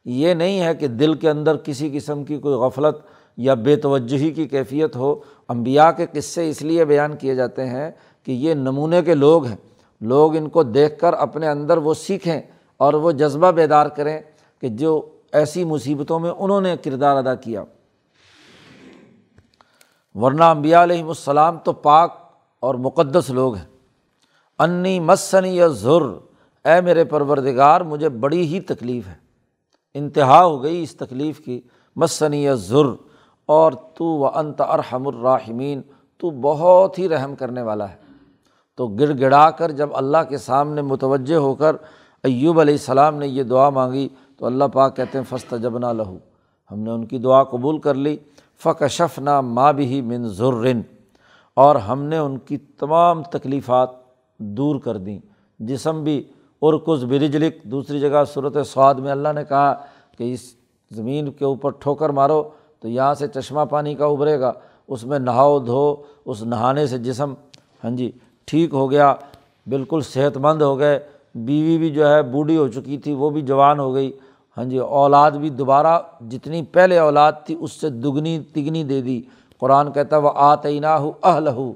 [0.04, 2.96] یہ نہیں ہے کہ دل کے اندر کسی قسم کی کوئی غفلت
[3.36, 7.90] یا بے توجہی کی کیفیت ہو امبیا کے قصے اس لیے بیان کیے جاتے ہیں
[8.22, 9.56] کہ یہ نمونے کے لوگ ہیں۔
[10.00, 12.40] لوگ ان کو دیکھ کر اپنے اندر وہ سیکھیں
[12.76, 14.20] اور وہ جذبہ بیدار کریں
[14.60, 17.64] کہ جو ایسی مصیبتوں میں انہوں نے کردار ادا کیا۔
[20.14, 22.18] ورنہ امبیا علیہم السلام تو پاک
[22.60, 23.64] اور مقدس لوگ ہیں۔
[24.58, 26.02] انی مسنی یا ظر
[26.64, 29.14] اے میرے پروردگار، مجھے بڑی ہی تکلیف ہے۔
[29.94, 31.60] انتہا ہو گئی اس تکلیف کی۔
[31.96, 33.13] مسنی یا ظر
[33.46, 35.82] اور تو و انت ارحم الراحمین،
[36.18, 37.96] تو بہت ہی رحم کرنے والا ہے۔
[38.76, 41.76] تو گڑ گڑا کر جب اللہ کے سامنے متوجہ ہو کر
[42.22, 46.18] ایوب علیہ السلام نے یہ دعا مانگی، تو اللہ پاک کہتے ہیں فسط جبنا لہو
[46.70, 48.16] ہم نے ان کی دعا قبول کر لی۔
[48.62, 50.80] فق شف نا ماں بھی من ذرن۔
[51.54, 53.90] اور ہم نے ان کی تمام تکلیفات
[54.38, 55.18] دور کر دیں۔
[55.58, 56.24] جسم بھی
[56.62, 59.74] ارکز برجلک۔ دوسری جگہ صورت سعاد میں اللہ نے کہا
[60.18, 60.40] کہ اس
[60.90, 62.42] زمین کے اوپر ٹھوکر مارو۔
[62.80, 64.52] تو یہاں سے چشمہ پانی کا ابھرے گا،
[64.88, 65.94] اس میں نہاؤ، دھو،
[66.26, 67.32] اس نہانے سے جسم
[67.84, 68.10] ہاں جی
[68.48, 69.14] ٹھیک ہو گیا،
[69.66, 70.98] بالکل صحت مند ہو گئے،
[71.34, 74.10] بیوی بھی جو ہے بوڑھی ہو چکی تھی، وہ بھی جوان ہو گئی
[74.56, 75.98] ہاں جی اولاد بھی دوبارہ
[76.30, 79.20] جتنی پہلے اولاد تھی، اس سے دگنی، تگنی دے دی۔
[79.58, 81.72] قرآن کہتا وہ آتعینہ ہو اہل ہو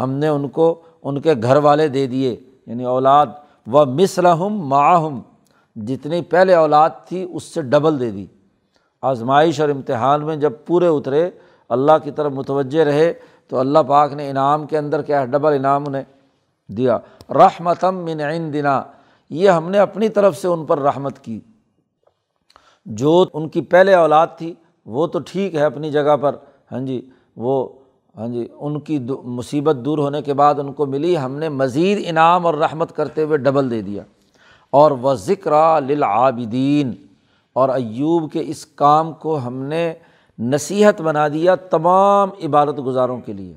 [0.00, 2.36] ہم نے ان کو، ان کے گھر والے دے دیے
[2.66, 3.26] یعنی اولاد
[3.72, 5.20] و مصلحم معاہم
[5.76, 8.26] جتنی پہلے اولاد تھی، اس سے ڈبل دے دی۔
[9.02, 11.30] آزمائش اور امتحان میں جب پورے اترے،
[11.68, 13.12] اللہ کی طرف متوجہ رہے،
[13.48, 16.02] تو اللہ پاک نے انعام کے اندر کیا، ڈبل انعام انہیں
[16.68, 16.98] دیا۔
[17.30, 18.82] رحمتم من عندنا،
[19.30, 21.40] یہ ہم نے اپنی طرف سے ان پر رحمت کی۔
[22.86, 24.54] جو ان کی پہلے اولاد تھی،
[24.86, 26.36] وہ تو ٹھیک ہے اپنی جگہ پر۔
[26.72, 27.68] ہاں جی وہ
[28.16, 31.98] ہاں جی ان کی مصیبت دور ہونے کے بعد ان کو ملی، ہم نے مزید
[32.06, 34.02] انعام اور رحمت کرتے ہوئے ڈبل دے دیا۔
[34.70, 36.92] اور وہ ذکر للعابدین
[37.52, 39.94] اور ایوب کے اس کام کو ہم نے
[40.38, 43.54] نصیحت بنا دیا تمام عبادت گزاروں کے لیے۔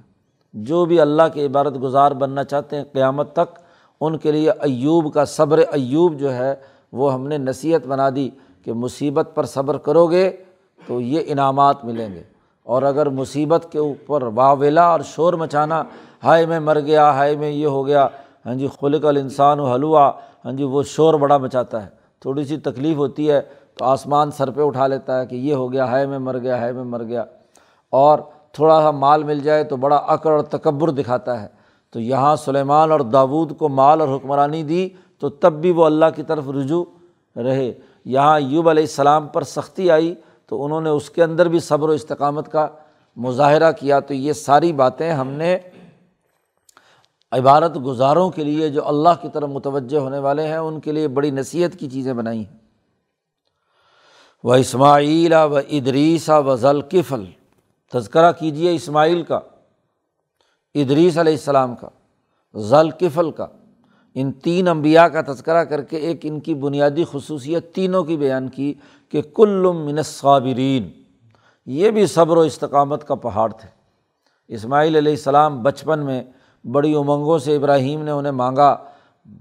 [0.54, 3.60] جو بھی اللہ کے عبادت گزار بننا چاہتے ہیں قیامت تک،
[4.02, 6.56] ان کے لیے ایوب کا صبر ایوب جو ہے،
[6.92, 8.30] وہ ہم نے نصیحت بنا دی
[8.64, 10.32] کہ مصیبت پر صبر کرو گے
[10.88, 12.24] تو یہ انعامات ملیں گے۔
[12.64, 15.84] اور اگر مصیبت کے اوپر واویلا اور شور مچانا،
[16.24, 18.08] ہائے میں مر گیا، ہائے میں یہ ہو گیا
[18.46, 20.12] ہاں جی خلق الانسان و حلوہ
[20.46, 21.90] ہاں جی وہ شور بڑا مچاتا ہے،
[22.20, 23.42] تھوڑی سی تکلیف ہوتی ہے
[23.76, 26.58] تو آسمان سر پہ اٹھا لیتا ہے کہ یہ ہو گیا، ہائے میں مر گیا،
[26.58, 27.24] ہائے میں مر گیا۔
[27.90, 28.20] اور
[28.52, 31.48] تھوڑا سا مال مل جائے تو بڑا عقر اور تکبر دکھاتا ہے۔
[31.92, 36.06] تو یہاں سلیمان اور داود کو مال اور حکمرانی دی تو تب بھی وہ اللہ
[36.16, 36.84] کی طرف رجوع
[37.36, 37.74] رہے۔
[38.06, 40.16] یہاں یوب علیہ السلام پر سختی آئی
[40.46, 42.68] تو انہوں نے اس کے اندر بھی صبر و استقامت کا
[43.16, 45.58] مظاہرہ کیا۔ تو یہ ساری باتیں ہم نے
[47.32, 51.08] عبارت گزاروں کے لیے جو اللہ کی طرف متوجہ ہونے والے ہیں، ان کے لیے
[51.08, 52.63] بڑی نصیحت کی چیزیں بنائی ہیں۔
[54.44, 57.24] وہ اسماعیل و ادریسا و ذلقفل
[57.94, 59.40] تذکرہ کیجیے اسماعیل کا،
[60.76, 61.90] ادریس علیہ السلام کا
[62.56, 63.46] ذلقفل کا۔
[64.16, 68.50] ان تین انبیاء کا تذکرہ کر کے ایک ان کی بنیادی خصوصیت تینوں کی بیان
[68.50, 68.74] کی
[69.10, 70.90] کہ کل من صابرین
[71.66, 73.70] یہ بھی صبر و استقامت کا پہاڑ تھے۔
[74.48, 76.24] اسماعیل علیہ السلام بچپن میں
[76.64, 78.76] بڑی امنگوں سے ابراہیم نے انہیں مانگا،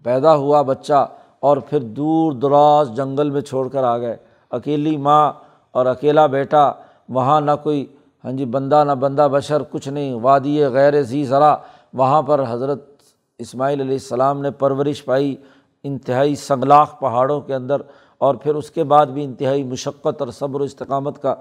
[0.02, 1.06] پیدا ہوا بچہ
[1.40, 4.16] اور پھر دور دراز جنگل میں چھوڑ کر آ گئے۔
[4.52, 5.32] اکیلی ماں
[5.70, 6.72] اور اکیلا بیٹا،
[7.08, 7.86] وہاں نہ کوئی
[8.24, 11.56] ہاں جی بندہ نہ بندہ، بشر کچھ نہیں، وادی غیر ذی ذرا۔
[11.92, 13.02] وہاں پر حضرت
[13.38, 15.36] اسماعیل علیہ السلام نے پرورش پائی
[15.82, 17.82] انتہائی سنگلاخ پہاڑوں کے اندر،
[18.18, 21.34] اور پھر اس کے بعد بھی انتہائی مشقت اور صبر و استقامت کا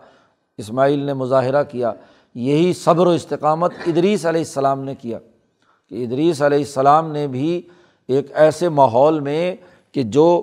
[0.57, 1.93] اسماعیل نے مظاہرہ کیا۔
[2.35, 5.17] یہی صبر و استقامت ادریس علیہ السلام نے کیا۔
[5.89, 7.61] کہ ادریس علیہ السلام نے بھی
[8.07, 9.55] ایک ایسے ماحول میں
[9.91, 10.41] کہ جو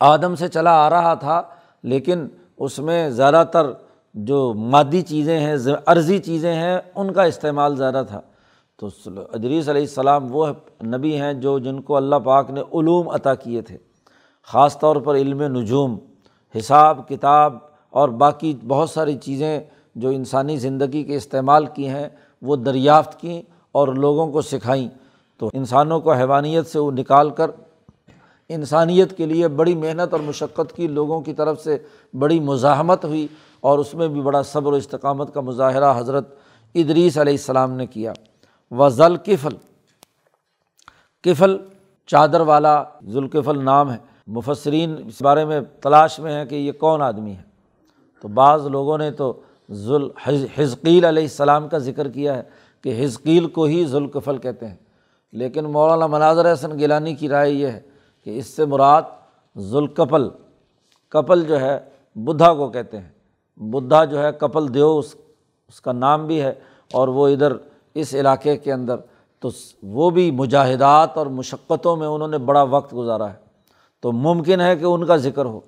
[0.00, 1.42] آدم سے چلا آ رہا تھا،
[1.82, 3.66] لیکن اس میں زیادہ تر
[4.14, 8.20] جو مادی چیزیں ہیں عرضی چیزیں ہیں، ان کا استعمال زیادہ تھا۔
[8.76, 10.46] تو ادریس علیہ السلام وہ
[10.84, 13.78] نبی ہیں جو جن کو اللہ پاک نے علوم عطا کیے تھے۔
[14.46, 15.98] خاص طور پر علم نجوم،
[16.58, 17.56] حساب، کتاب
[17.90, 19.60] اور باقی بہت ساری چیزیں
[19.94, 22.08] جو انسانی زندگی کے استعمال کی ہیں،
[22.42, 23.42] وہ دریافت کیں
[23.72, 24.88] اور لوگوں کو سکھائیں۔
[25.38, 27.50] تو انسانوں کو حیوانیت سے وہ نکال کر
[28.54, 31.78] انسانیت کے لیے بڑی محنت اور مشقت کی لوگوں کی طرف سے
[32.18, 33.28] بڑی مزاحمت ہوئی
[33.60, 36.34] اور اس میں بھی بڑا صبر و استقامت کا مظاہرہ حضرت
[36.74, 38.12] ادریس علیہ السلام نے کیا۔
[38.70, 39.56] و ذل کفل
[41.22, 41.56] کفل
[42.06, 43.96] چادر والا ذوالکفل نام ہے۔
[44.26, 47.42] مفسرین اس بارے میں تلاش میں ہے کہ یہ کون آدمی ہے۔
[48.22, 49.40] تو بعض لوگوں نے تو
[49.70, 50.10] ذوال
[50.58, 52.42] حزقیل علیہ السلام کا ذکر کیا ہے
[52.82, 54.76] کہ حزقیل کو ہی ذوالکفل کہتے ہیں۔
[55.32, 57.80] لیکن مولانا مناظر حسن گیلانی کی رائے یہ ہے
[58.24, 59.02] کہ اس سے مراد
[59.56, 60.28] ذوالکپل،
[61.08, 61.80] کپل جو ہے
[62.14, 63.08] بدھا کو کہتے ہیں۔
[63.56, 65.14] بدھا جو ہے کپل دیو، اس
[65.68, 66.54] اس کا نام بھی ہے
[66.92, 67.52] اور وہ ادھر
[67.94, 68.96] اس علاقے کے اندر،
[69.38, 69.48] تو
[69.82, 73.44] وہ بھی مجاہدات اور مشقتوں میں انہوں نے بڑا وقت گزارا ہے۔
[74.00, 75.60] تو ممکن ہے کہ ان کا ذکر ہو۔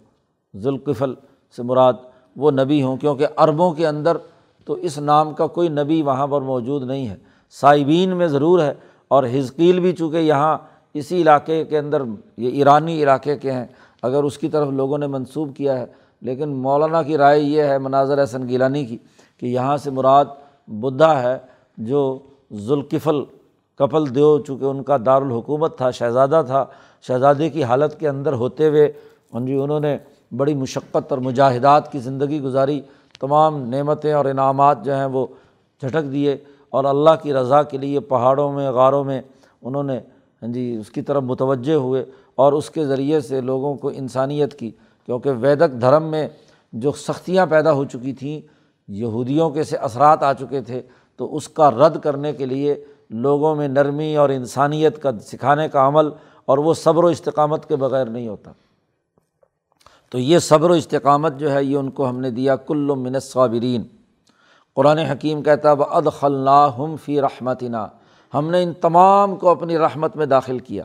[0.57, 1.15] ذوالقفل
[1.57, 1.93] سے مراد
[2.37, 4.17] وہ نبی ہوں، کیونکہ عربوں کے اندر
[4.65, 7.17] تو اس نام کا کوئی نبی وہاں پر موجود نہیں ہے۔
[7.51, 8.75] صائبین میں ضرور ہے
[9.09, 10.59] اور حزقیل بھی چونکہ یہاں
[10.99, 12.03] اسی علاقے کے اندر،
[12.37, 13.65] یہ ایرانی علاقے کے ہیں،
[14.03, 15.87] اگر اس کی طرف لوگوں نے منسوب کیا ہے۔
[16.21, 18.99] لیکن مولانا کی رائے یہ ہے، مناظر حسن گیلانی کی،
[19.37, 20.25] کہ یہاں سے مراد
[20.69, 21.39] بدھا ہے،
[21.79, 22.19] جو
[22.53, 23.25] ذوالکفل
[23.79, 26.65] کپل دیو، چونکہ ان کا دارالحکومت تھا، شہزادہ تھا
[27.03, 28.93] شہزادے کی حالت کے اندر ہوتے ہوئے
[29.35, 29.99] ہاں جی انہوں نے
[30.37, 32.81] بڑی مشقت اور مجاہدات کی زندگی گزاری۔
[33.21, 35.27] تمام نعمتیں اور انعامات جو ہیں، وہ
[35.81, 36.37] جھٹک دیے۔
[36.71, 39.23] اور اللہ کی رضا کے لیے پہاڑوں میں، غاروں میں
[39.63, 40.01] انہوں نے
[40.43, 44.59] ہاں جی اس کی طرف متوجہ ہوئے اور اس کے ذریعے سے لوگوں کو انسانیت
[44.59, 44.71] کی،
[45.07, 46.29] کیونکہ ویدک دھرم میں
[46.73, 48.41] جو سختیاں پیدا ہو چکی تھیں،
[48.89, 50.83] یہودیوں کے سے اثرات آ چکے تھے،
[51.17, 55.89] تو اس کا رد کرنے کے لیے لوگوں میں نرمی اور انسانیت کا سکھانے کا
[55.89, 56.11] عمل
[56.45, 58.53] اور وہ صبر و استقامت کے بغیر نہیں ہوتا۔
[60.11, 63.19] تو یہ صبر و استقامت جو ہے، یہ ان کو ہم نے دیا کل من
[63.19, 63.83] صابرین
[64.75, 67.87] قرآن حکیم کہتا ہے اد خلّہ فی رحمتنا
[68.35, 70.85] ہم نے ان تمام کو اپنی رحمت میں داخل کیا۔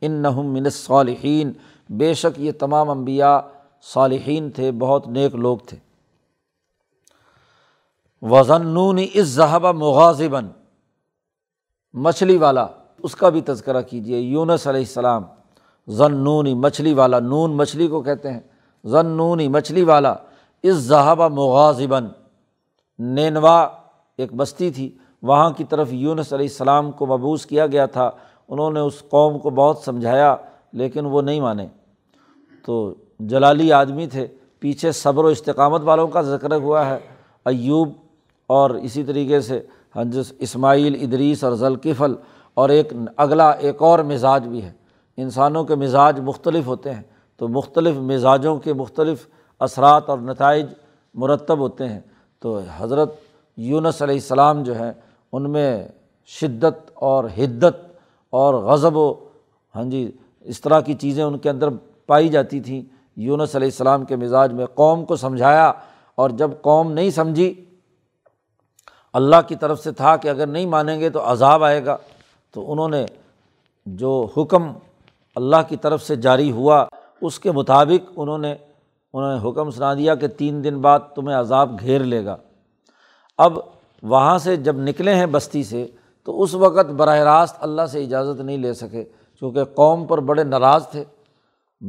[0.00, 1.52] ان نہم من صالحین
[1.88, 3.38] بے شک یہ تمام انبیاء
[3.82, 5.76] صالحین تھے، بہت نیک لوگ تھے۔
[8.22, 8.76] وزن
[9.14, 10.46] اس ذہبہ مغازباً
[11.94, 12.66] مچھلی والا،
[13.02, 15.22] اس کا بھی تذکرہ کیجیے یونس علیہ السلام
[15.88, 18.40] ضنونی مچھلی والا، نون مچھلی کو کہتے ہیں۔
[18.84, 20.14] ضنونی مچھلی والا
[20.62, 22.06] اس ذہبہ مغازباً
[22.98, 23.68] نینوا،
[24.16, 28.10] ایک بستی تھی۔ وہاں کی طرف یونس علیہ السلام کو مبوس کیا گیا تھا،
[28.48, 30.36] انہوں نے اس قوم کو بہت سمجھایا،
[30.72, 31.66] لیکن وہ نہیں مانے۔
[32.66, 34.26] تو جلالی آدمی تھے،
[34.60, 36.98] پیچھے صبر و استقامت والوں کا ذکر ہوا ہے۔
[37.44, 37.88] ایوب
[38.46, 39.60] اور اسی طریقے سے
[39.96, 42.14] حجس اسماعیل، ادریس اور ذلقفل
[42.54, 44.72] اور ایک اگلا ایک اور مزاج بھی ہے۔
[45.16, 47.02] انسانوں کے مزاج مختلف ہوتے ہیں،
[47.36, 49.26] تو مختلف مزاجوں کے مختلف
[49.60, 50.66] اثرات اور نتائج
[51.14, 52.00] مرتب ہوتے ہیں۔
[52.40, 53.14] تو حضرت
[53.56, 54.92] یونس علیہ السلام جو ہے
[55.32, 55.88] ان میں
[56.26, 57.98] شدت اور حدت
[58.30, 59.14] اور غضب و
[59.74, 61.68] ہاں جی اس طرح کی چیزیں ان کے اندر
[62.06, 62.82] پائی جاتی تھیں۔
[63.16, 65.72] یونس علیہ السلام کے مزاج میں قوم کو سمجھایا
[66.14, 67.64] اور جب قوم نہیں سمجھی،
[69.12, 71.96] اللہ کی طرف سے تھا کہ اگر نہیں مانیں گے تو عذاب آئے گا۔
[72.50, 73.06] تو انہوں نے
[73.86, 74.62] جو حکم
[75.34, 76.84] اللہ کی طرف سے جاری ہوا،
[77.20, 78.54] اس کے مطابق انہوں نے
[79.12, 82.36] انہوں نے حکم سنا دیا کہ تین دن بعد تمہیں عذاب گھیر لے گا۔
[83.38, 83.58] اب
[84.02, 85.86] وہاں سے جب نکلے ہیں بستی سے،
[86.24, 89.04] تو اس وقت براہ راست اللہ سے اجازت نہیں لے سکے،
[89.40, 91.04] چونکہ قوم پر بڑے ناراض تھے۔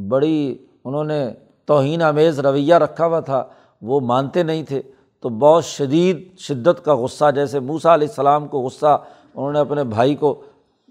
[0.08, 1.30] بڑی، انہوں نے
[1.64, 3.44] توہین آمیز رویہ رکھا ہوا تھا،
[3.82, 4.82] وہ مانتے نہیں تھے۔
[5.20, 9.02] تو بہت شدید شدت کا غصہ، جیسے موسا علیہ السلام کو غصہ،
[9.34, 10.40] انہوں نے اپنے بھائی کو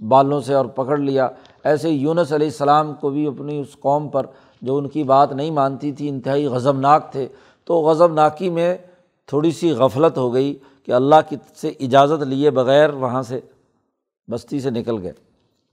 [0.09, 1.27] بالوں سے اور پکڑ لیا۔
[1.63, 4.25] ایسے یونس علیہ السلام کو بھی اپنی اس قوم پر،
[4.61, 7.27] جو ان کی بات نہیں مانتی تھی، انتہائی غضب ناک تھے۔
[7.65, 8.77] تو غضب ناکی میں
[9.27, 13.39] تھوڑی سی غفلت ہو گئی۔ کہ اللہ کی سے اجازت لیے بغیر وہاں سے
[14.27, 15.11] بستی سے نکل گئے۔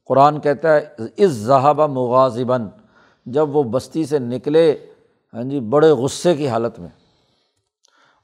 [0.04, 0.80] قرآن کہتا ہے
[1.16, 2.68] اس ذہابہ مغازباً
[3.26, 4.86] جب وہ بستی سے نکلے
[5.34, 6.88] ہاں جی بڑے غصے کی حالت میں۔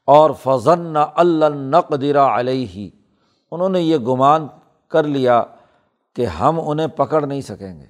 [0.07, 2.91] اور فضن نہ النقدرا علیہ ہی
[3.51, 4.47] انہوں نے یہ گمان
[4.89, 5.43] کر لیا
[6.17, 7.87] کہ ہم انہیں پکڑ نہیں سکیں گے۔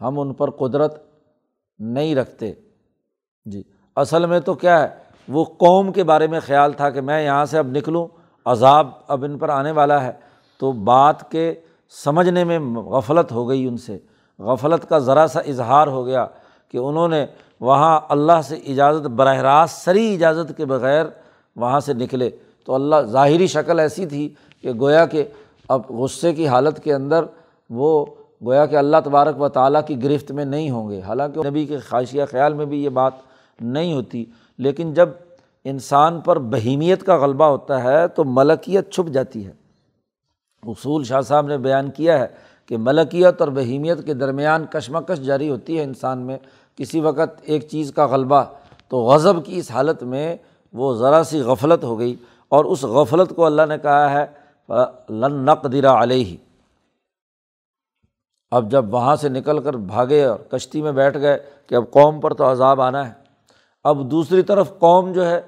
[0.00, 1.02] ہم ان پر قدرت
[1.78, 2.52] نہیں رکھتے۔
[3.44, 3.62] جی
[3.96, 4.88] اصل میں تو کیا ہے،
[5.28, 9.24] وہ قوم کے بارے میں خیال تھا کہ میں یہاں سے اب نکلوں عذاب اب
[9.24, 10.12] ان پر آنے والا ہے،
[10.58, 11.54] تو بات کے
[12.04, 13.98] سمجھنے میں غفلت ہو گئی ان سے۔
[14.38, 16.26] غفلت کا ذرا سا اظہار ہو گیا
[16.68, 17.26] کہ انہوں نے
[17.60, 21.04] وہاں اللہ سے اجازت، براہ راست سری اجازت کے بغیر
[21.56, 22.30] وہاں سے نکلے۔
[22.64, 24.28] تو اللہ ظاہری شکل ایسی تھی
[24.60, 25.24] کہ گویا کہ
[25.68, 27.24] اب غصے کی حالت کے اندر
[27.70, 28.04] وہ
[28.44, 31.78] گویا کہ اللہ تبارک و تعالیٰ کی گرفت میں نہیں ہوں گے۔ حالانکہ نبی کے
[31.78, 33.12] خواہشیہ خیال میں بھی یہ بات
[33.60, 34.24] نہیں ہوتی،
[34.58, 35.08] لیکن جب
[35.64, 39.52] انسان پر بہیمیت کا غلبہ ہوتا ہے تو ملکیت چھپ جاتی ہے۔
[40.62, 42.26] اصول شاہ صاحب نے بیان کیا ہے
[42.66, 46.38] کہ ملکیت اور بہیمیت کے درمیان کشمکش جاری ہوتی ہے انسان میں۔
[46.76, 48.44] کسی وقت ایک چیز کا غلبہ
[48.88, 50.36] تو غضب کی اس حالت میں
[50.72, 52.16] وہ ذرا سی غفلت ہو گئی
[52.48, 54.26] اور اس غفلت کو اللہ نے کہا ہے
[55.08, 56.36] لن نقدرا علیہ
[58.50, 62.20] اب جب وہاں سے نکل کر بھاگے اور کشتی میں بیٹھ گئے کہ اب قوم
[62.20, 63.12] پر تو عذاب آنا ہے۔
[63.84, 65.40] اب دوسری طرف قوم جو ہے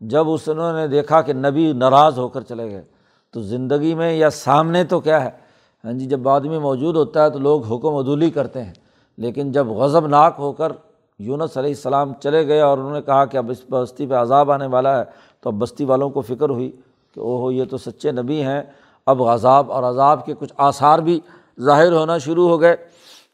[0.00, 2.82] جب اس انہوں نے دیکھا کہ نبی ناراض ہو کر چلے گئے،
[3.34, 5.30] تو زندگی میں یا سامنے تو کیا ہے؟
[5.84, 8.72] ہاں جی جب آدمی موجود ہوتا ہے تو لوگ حکم عدولی کرتے ہیں،
[9.18, 10.72] لیکن جب غضب ناک ہو کر
[11.20, 14.50] یونس علیہ السلام چلے گئے اور انہوں نے کہا کہ اب اس بستی پہ عذاب
[14.50, 15.04] آنے والا ہے،
[15.40, 16.70] تو اب بستی والوں کو فکر ہوئی
[17.16, 18.62] کہ او ہو یہ تو سچے نبی ہیں،
[19.06, 21.18] اب عذاب اور عذاب کے کچھ آثار بھی
[21.58, 22.76] ظاہر ہونا شروع ہو گئے۔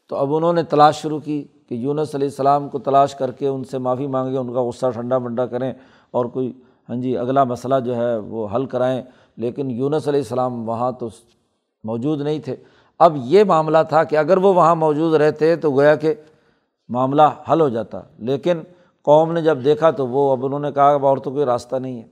[0.07, 3.47] تو اب انہوں نے تلاش شروع کی کہ یونس علیہ السلام کو تلاش کر کے
[3.47, 5.71] ان سے معافی مانگیں ان کا غصہ ٹھنڈا منڈا کریں۔
[6.15, 6.53] اور کوئی
[6.89, 9.01] ہاں جی اگلا مسئلہ جو ہے وہ حل کرائیں۔
[9.37, 11.09] لیکن یونس علیہ السلام وہاں تو
[11.83, 12.55] موجود نہیں تھے۔
[12.99, 16.13] اب یہ معاملہ تھا کہ اگر وہ وہاں موجود رہتے تو گویا کہ
[16.89, 18.59] معاملہ حل ہو جاتا۔ لیکن
[19.01, 21.75] قوم نے جب دیکھا تو وہ، اب انہوں نے کہا اب اور تو کوئی راستہ
[21.75, 22.07] نہیں ہے۔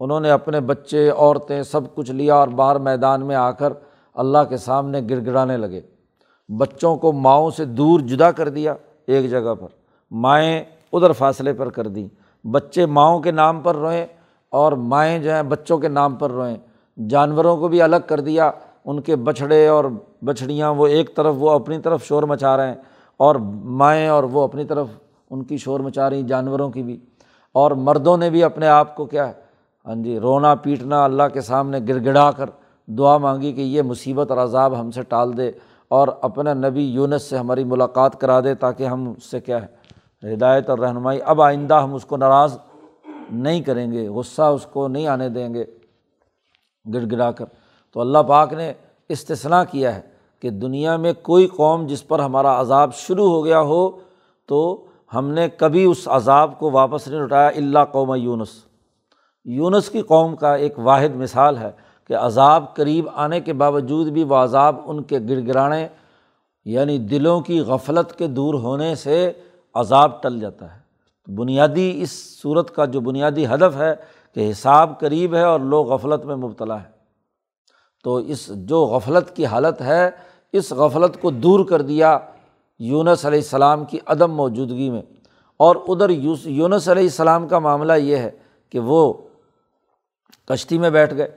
[0.00, 3.72] انہوں نے اپنے بچے، عورتیں سب کچھ لیا اور باہر میدان میں آ کر
[4.14, 5.80] اللہ کے سامنے گر گڑانے لگے۔
[6.58, 8.74] بچوں کو ماؤں سے دور جدا کر دیا
[9.06, 9.68] ایک جگہ پر۔
[10.10, 12.08] مائیں ادھر فاصلے پر کر دیں۔
[12.44, 14.06] بچے ماؤں کے نام پر روئیں
[14.50, 16.56] اور مائیں جو ہیں بچوں کے نام پر روئیں۔
[17.08, 18.50] جانوروں کو بھی الگ کر دیا،
[18.84, 19.84] ان کے بچھڑے اور
[20.24, 22.74] بچھڑیاں وہ ایک طرف وہ اپنی طرف شور مچا رہے ہیں
[23.16, 23.34] اور
[23.80, 24.86] مائیں اور وہ اپنی طرف
[25.30, 26.96] ان کی شور مچا رہی جانوروں کی بھی۔
[27.52, 29.32] اور مردوں نے بھی اپنے آپ کو کیا ہے
[29.86, 32.50] ہاں جی رونا پیٹنا اللہ کے سامنے گر گڑا کر
[32.86, 35.50] دعا مانگی کہ یہ مصیبت اور عذاب ہم سے ٹال دے
[35.88, 39.66] اور اپنا نبی یونس سے ہماری ملاقات کرا دے تاکہ ہم اس سے کیا ہے
[40.22, 42.58] ہدایت اور رہنمائی اب آئندہ ہم اس کو ناراض
[43.30, 45.64] نہیں کریں گے، غصہ اس کو نہیں آنے دیں گے،
[46.94, 47.44] گڑ گڑا کر۔
[47.92, 48.72] تو اللہ پاک نے
[49.08, 50.00] استثنا کیا ہے
[50.40, 53.90] کہ دنیا میں کوئی قوم جس پر ہمارا عذاب شروع ہو گیا ہو،
[54.46, 58.48] تو ہم نے کبھی اس عذاب کو واپس نہیں لٹایا اللہ قوم یونس۔
[59.44, 61.70] یونس کی قوم کا ایک واحد مثال ہے
[62.06, 65.88] کہ عذاب قریب آنے کے باوجود بھی وہ عذاب ان کے گر گرانے
[66.64, 69.32] یعنی دلوں کی غفلت کے دور ہونے سے
[69.78, 70.80] عذاب ٹل جاتا ہے۔
[71.34, 73.94] بنیادی اس صورت کا جو بنیادی ہدف ہے
[74.34, 76.88] کہ حساب قریب ہے اور لوگ غفلت میں مبتلا ہے
[78.04, 80.10] تو اس جو غفلت کی حالت ہے،
[80.52, 82.18] اس غفلت کو دور کر دیا
[82.78, 85.02] یونس علیہ السلام کی عدم موجودگی میں۔
[85.56, 86.10] اور ادھر
[86.44, 88.30] یونس علیہ السلام کا معاملہ یہ ہے
[88.70, 89.12] کہ وہ
[90.48, 91.28] کشتی میں بیٹھ گئے۔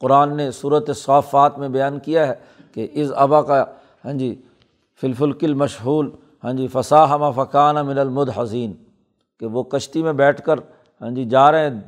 [0.00, 2.34] قرآن نے صورت صافات میں بیان کیا ہے
[2.74, 3.64] کہ از ابا کا
[4.04, 4.34] ہاں جی
[5.00, 6.04] فلفلکل مشہور
[6.46, 8.72] ہاں جی فصاح ہمہ فقان من المد حسین
[9.40, 10.58] کہ وہ کشتی میں بیٹھ کر
[11.00, 11.80] ہاں جی جا رہے ہیں۔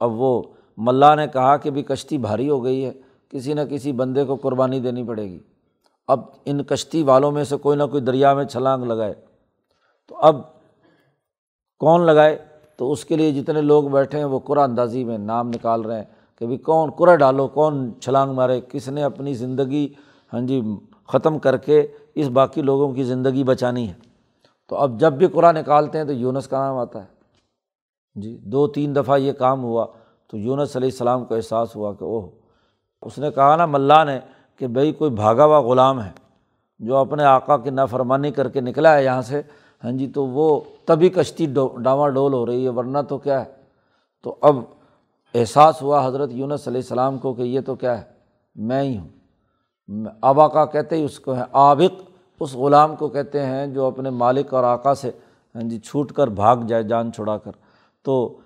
[0.00, 0.42] اب وہ
[0.76, 2.92] ملا نے کہا کہ بھی کشتی بھاری ہو گئی ہے،
[3.28, 5.38] کسی نہ کسی بندے کو قربانی دینی پڑے گی۔
[6.08, 9.14] اب ان کشتی والوں میں سے کوئی نہ کوئی دریا میں چھلانگ لگائے۔
[10.08, 10.36] تو اب
[11.78, 12.38] کون لگائے؟
[12.76, 15.96] تو اس کے لیے جتنے لوگ بیٹھے ہیں، وہ قرآن اندازی میں نام نکال رہے
[15.96, 16.04] ہیں
[16.38, 19.94] کہ بھائی کون قرا ڈالو، کون چھلانگ مارے، کس نے اپنی زندگی
[20.32, 20.62] ہاں جی
[21.08, 23.94] ختم کر کے اس باقی لوگوں کی زندگی بچانی ہے۔
[24.68, 27.12] تو اب جب بھی قرآن نکالتے ہیں تو یونس کا نام آتا ہے۔
[28.14, 29.86] جی دو تین دفعہ یہ کام ہوا
[30.28, 32.28] تو یونس علیہ السلام کو احساس ہوا کہ اوہ،
[33.02, 34.18] اس نے کہا نا ملا نے
[34.56, 36.10] کہ بھائی کوئی بھاگا ہوا غلام ہے
[36.80, 39.42] جو اپنے آقا کی نافرمانی کر کے نکلا ہے یہاں سے۔
[39.84, 41.46] ہاں جی تو وہ تبھی کشتی
[41.82, 43.50] ڈاواں ڈول ہو رہی ہے، ورنہ تو کیا ہے؟
[44.22, 44.56] تو اب
[45.34, 48.04] احساس ہوا حضرت یونس علیہ السلام کو کہ یہ تو کیا ہے،
[48.54, 49.08] میں ہی ہوں۔
[50.20, 52.02] اب کہتے ہی اس کو ہے عابق
[52.40, 55.10] اس غلام کو کہتے ہیں جو اپنے مالک اور آقا سے
[55.54, 57.50] ہاں جی چھوٹ کر بھاگ جائے، جان چھڑا کر۔
[58.02, 58.38] تو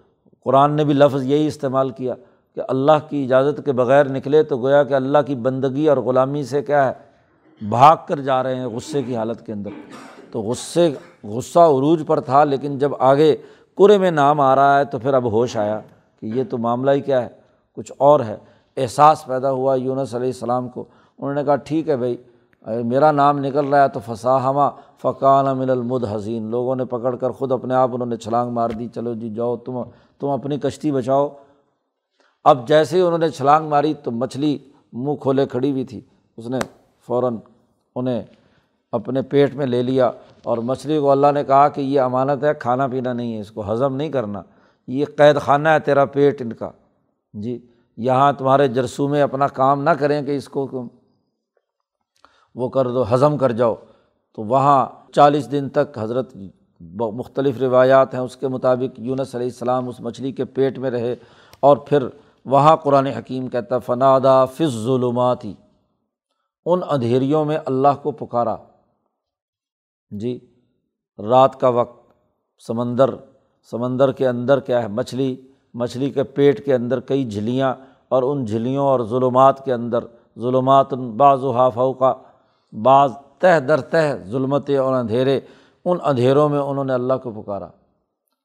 [0.45, 2.15] قرآن نے بھی لفظ یہی استعمال کیا
[2.55, 6.43] کہ اللہ کی اجازت کے بغیر نکلے تو گویا کہ اللہ کی بندگی اور غلامی
[6.43, 6.93] سے کیا ہے؟
[7.69, 9.71] بھاگ کر جا رہے ہیں غصے کی حالت کے اندر۔
[10.31, 13.37] تو غصے، غصہ عروج پر تھا، لیکن جب آگے
[13.79, 15.81] کرے میں نام آ رہا ہے تو پھر اب ہوش آیا
[16.21, 17.29] کہ یہ تو معاملہ ہی کیا ہے؟
[17.73, 18.37] کچھ اور ہے۔
[18.77, 20.85] احساس پیدا ہوا یونس علیہ السلام کو۔
[21.19, 22.17] انہوں نے کہا، ٹھیک ہے بھائی
[22.85, 24.69] میرا نام نکل رہا ہے تو فصاحمہ
[25.03, 28.71] فقان من المد حسین لوگوں نے پکڑ کر خود اپنے آپ انہوں نے چھلانگ مار
[28.71, 29.83] دی، چلو جی جاؤ، تم
[30.19, 31.29] تم اپنی کشتی بچاؤ.
[32.45, 34.57] اب جیسے ہی انہوں نے چھلانگ ماری تو مچھلی
[34.93, 36.01] منہ کھولے کھڑی ہوئی تھی۔
[36.37, 36.59] اس نے
[37.07, 37.37] فوراً
[37.97, 38.23] انہیں
[38.93, 40.11] اپنے پیٹ میں لے لیا
[40.43, 43.51] اور مچھلی کو اللہ نے کہا کہ یہ امانت ہے، کھانا پینا نہیں ہے، اس
[43.51, 44.43] کو ہضم نہیں کرنا۔
[44.89, 46.71] یہ قید خانہ ہے تیرا پیٹ ان کا۔
[47.35, 47.59] جی
[47.97, 50.67] یہاں تمہارے جرسومے اپنا کام نہ کریں کہ اس کو
[52.57, 53.75] وہ کر دو، ہضم کر جاؤ۔
[54.35, 56.37] تو وہاں چالیس دن تک حضرت
[56.91, 61.15] مختلف روایات ہیں، اس کے مطابق یونس علیہ السلام اس مچھلی کے پیٹ میں رہے
[61.61, 62.07] اور پھر
[62.47, 65.55] وہاں قرآن حکیم کہتا فنادا فض ظلماتی
[66.67, 68.57] ان اندھیریوں میں اللہ کو پکارا۔
[70.11, 70.39] جی
[71.19, 72.13] رات کا وقت،
[72.67, 73.15] سمندر
[73.71, 75.35] سمندر کے اندر کیا ہے، مچھلی
[75.75, 77.75] مچھلی کے پیٹ کے اندر کئی جھلیاں
[78.09, 80.05] اور ان جھلیوں اور ظلمات کے اندر،
[80.39, 82.13] ظلمات بعض و حافو کا
[82.73, 85.41] بعض تہ در تہ ظلمتیں اور اندھیرے،
[85.85, 87.67] ان اندھیروں میں انہوں نے اللہ کو پکارا۔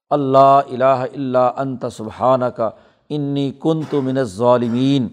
[0.09, 2.69] اللہ الہ اللہ انت سبحانہ کا
[3.09, 5.07] انی کن تو من ظالمین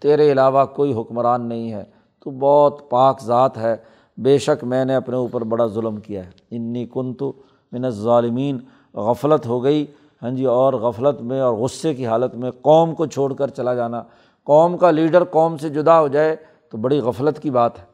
[0.00, 1.84] تیرے علاوہ کوئی حکمران نہیں ہے۔
[2.24, 3.76] تو بہت پاک ذات ہے۔
[4.16, 7.32] بے شک میں نے اپنے اوپر بڑا ظلم کیا ہے۔ انی کن تو
[7.72, 8.58] من ظالمین
[8.94, 9.86] غفلت ہو گئی۔
[10.22, 13.74] ہاں جی اور غفلت میں اور غصے کی حالت میں قوم کو چھوڑ کر چلا
[13.74, 14.02] جانا۔
[14.44, 16.36] قوم کا لیڈر قوم سے جدا ہو جائے
[16.70, 17.91] تو بڑی غفلت کی بات ہے۔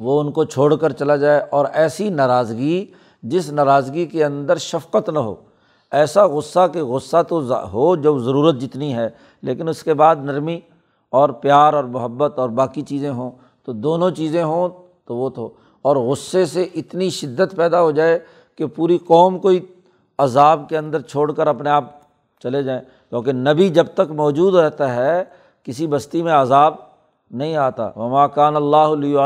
[0.00, 2.86] وہ ان کو چھوڑ کر چلا جائے اور ایسی ناراضگی
[3.22, 5.34] جس ناراضگی کے اندر شفقت نہ ہو۔
[5.92, 7.40] ایسا غصہ کہ غصہ تو
[7.72, 9.08] ہو جب ضرورت جتنی ہے،
[9.42, 10.60] لیکن اس کے بعد نرمی
[11.10, 13.30] اور پیار اور محبت اور باقی چیزیں ہوں،
[13.64, 14.68] تو دونوں چیزیں ہوں
[15.06, 15.50] تو وہ تو
[15.82, 18.18] اور غصے سے اتنی شدت پیدا ہو جائے
[18.58, 19.50] کہ پوری قوم کو
[20.18, 21.84] عذاب کے اندر چھوڑ کر اپنے آپ
[22.42, 22.80] چلے جائیں۔
[23.10, 25.24] کیونکہ نبی جب تک موجود رہتا ہے،
[25.64, 26.74] کسی بستی میں عذاب
[27.30, 29.18] نہیں آتا۔ وما کان اللہ علیہ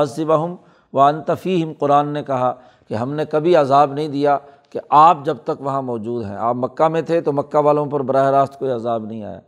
[0.95, 2.55] و قرآن نے کہا
[2.89, 4.39] کہ ہم نے کبھی عذاب نہیں دیا
[4.71, 8.01] کہ آپ جب تک وہاں موجود ہیں۔ آپ مکہ میں تھے تو مکہ والوں پر
[8.01, 9.41] براہ راست کوئی عذاب نہیں آیا۔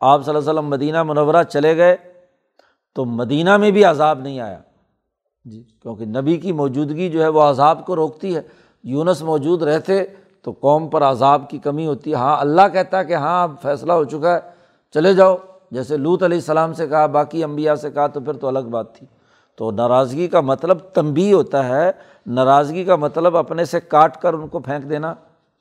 [0.00, 1.96] آپ صلی اللہ علیہ وسلم مدینہ منورہ چلے گئے
[2.94, 4.58] تو مدینہ میں بھی عذاب نہیں آیا۔
[5.44, 8.42] جی کیونکہ نبی کی موجودگی جو ہے وہ عذاب کو روکتی ہے۔
[8.84, 10.04] یونس موجود رہتے
[10.42, 13.54] تو قوم پر عذاب کی کمی ہوتی ہے۔ ہاں اللہ کہتا ہے کہ ہاں اب
[13.62, 14.38] فیصلہ ہو چکا ہے،
[14.94, 15.36] چلے جاؤ۔
[15.70, 18.94] جیسے لوت علیہ السلام سے کہا، باقی امبیا سے کہا، تو پھر تو الگ بات
[18.94, 19.06] تھی۔
[19.56, 21.90] تو ناراضگی کا مطلب تنبی ہوتا ہے،
[22.26, 25.14] ناراضگی کا مطلب اپنے سے کاٹ کر ان کو پھینک دینا۔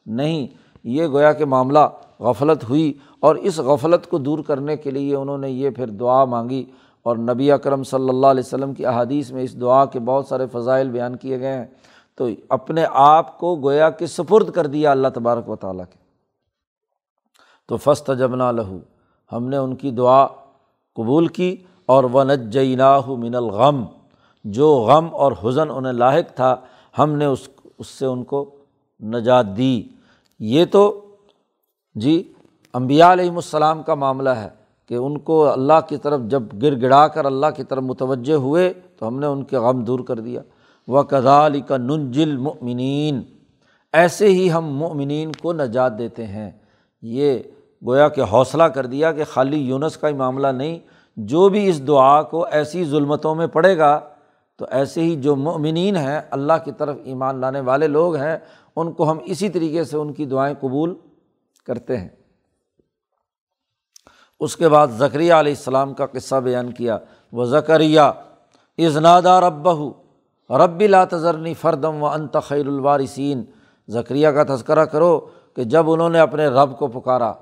[0.05, 0.47] نہیں،
[0.83, 1.79] یہ گویا کہ معاملہ
[2.19, 6.25] غفلت ہوئی اور اس غفلت کو دور کرنے کے لیے انہوں نے یہ پھر دعا
[6.25, 6.65] مانگی
[7.03, 10.45] اور نبی اکرم صلی اللہ علیہ وسلم کی احادیث میں اس دعا کے بہت سارے
[10.51, 11.65] فضائل بیان کیے گئے ہیں۔
[12.15, 15.97] تو اپنے آپ کو گویا کہ سپرد کر دیا اللہ تبارک و تعالیٰ کے۔
[17.67, 18.77] تو فسط جبنا لہو،
[19.31, 20.27] ہم نے ان کی دعا
[20.95, 21.55] قبول کی۔
[21.85, 23.83] اور و نجنا من الغم
[24.43, 26.55] جو غم اور حزن انہیں لاحق تھا،
[26.99, 28.49] ہم نے اس اس سے ان کو
[29.01, 29.83] نجات دی۔
[30.39, 31.05] یہ تو
[31.95, 32.33] جی
[32.73, 34.49] امبیا علیہم السلام کا معاملہ ہے
[34.87, 38.73] کہ ان کو اللہ کی طرف جب گر گڑا کر اللہ کی طرف متوجہ ہوئے
[38.99, 40.41] تو ہم نے ان کے غم دور کر دیا۔
[40.87, 43.21] و کدال کا ننجل مؤمنین
[43.93, 46.51] ایسے ہی ہم مؤمنین کو نجات دیتے ہیں۔
[47.01, 47.39] یہ
[47.85, 50.79] گویا کہ حوصلہ کر دیا کہ خالی یونس کا ہی معاملہ نہیں
[51.15, 53.99] جو بھی اس دعا کو ایسی ظلمتوں میں پڑے گا،
[54.57, 58.37] تو ایسے ہی جو مؤمنین ہیں، اللہ کی طرف ایمان لانے والے لوگ ہیں،
[58.75, 60.95] ان کو ہم اسی طریقے سے ان کی دعائیں قبول
[61.65, 62.09] کرتے ہیں۔
[64.39, 66.97] اس کے بعد ذکریہ علیہ السلام کا قصہ بیان کیا۔
[67.31, 68.01] وہ زکریہ
[68.77, 69.69] ازنادہ رب
[70.49, 73.43] رب لا تذرنی فردم و انت خیر الوارثین۔
[73.89, 75.19] ذکریہ کا تذکرہ کرو
[75.55, 77.33] کہ جب انہوں نے اپنے رب کو پکارا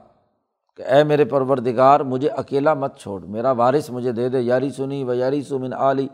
[0.77, 5.03] کہ اے میرے پروردگار، مجھے اکیلا مت چھوڑ، میرا وارث مجھے دے دے، یاری سنی
[5.03, 6.07] و یاری سمن علی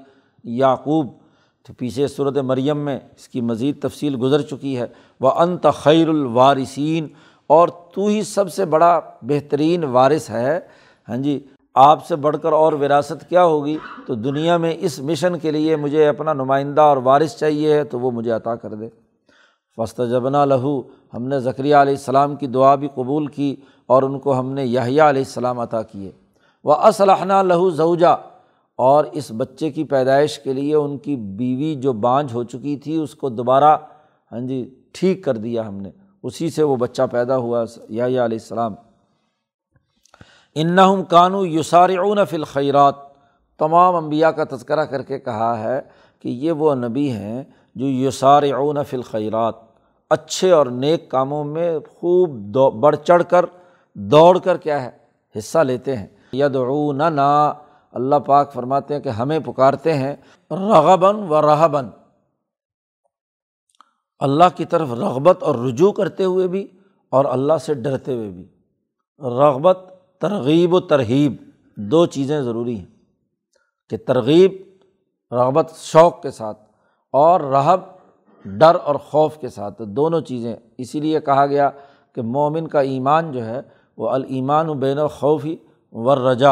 [0.43, 1.07] یعقوب۔
[1.67, 4.85] تو پیچھے صورت مریم میں اس کی مزید تفصیل گزر چکی ہے۔
[5.19, 7.07] وہ انت خیر الوارثین،
[7.47, 10.59] اور تو ہی سب سے بڑا بہترین وارث ہے۔
[11.09, 11.39] ہاں جی
[11.75, 13.77] آپ سے بڑھ کر اور وراثت کیا ہوگی؟
[14.07, 17.99] تو دنیا میں اس مشن کے لیے مجھے اپنا نمائندہ اور وارث چاہیے ہے، تو
[17.99, 18.89] وہ مجھے عطا کر دے۔
[19.77, 20.81] فسط جبنا لہو،
[21.13, 23.55] ہم نے ذکریہ علیہ السلام کی دعا بھی قبول کی۔
[23.87, 26.11] اور ان کو ہم نے یحییٰ علیہ السلام عطا کیے۔
[26.63, 28.13] وہ اسلحنا لہو زوجا،
[28.79, 32.95] اور اس بچے کی پیدائش کے لیے ان کی بیوی جو بانجھ ہو چکی تھی،
[32.95, 33.77] اس کو دوبارہ
[34.31, 35.91] ہاں جی ٹھیک کر دیا ہم نے۔
[36.23, 38.75] اسی سے وہ بچہ پیدا ہوا یا علیہ السلام۔
[40.55, 41.03] انہم
[53.99, 54.89] دوڑ کر کیا ہے،
[55.37, 57.53] حصہ لیتے ہیں۔ یدعوننا،
[57.91, 60.15] اللہ پاک فرماتے ہیں کہ ہمیں پکارتے ہیں
[60.51, 61.89] رغباً و رہبن
[64.19, 66.67] اللہ کی طرف رغبت اور رجوع کرتے ہوئے بھی
[67.09, 68.47] اور اللہ سے ڈرتے ہوئے بھی۔
[69.19, 71.35] رغبت، ترغیب و ترغیب
[71.77, 72.85] دو چیزیں ضروری ہیں۔
[73.89, 74.51] کہ ترغیب،
[75.31, 76.57] رغبت شوق کے ساتھ
[77.11, 77.79] اور رہب،
[78.45, 81.69] ڈر اور خوف کے ساتھ، دونوں چیزیں۔ اسی لیے کہا گیا
[82.15, 83.61] کہ مومن کا ایمان جو ہے
[83.97, 85.55] وہ المان و بین الخوف ہی
[85.91, 86.51] ور رجا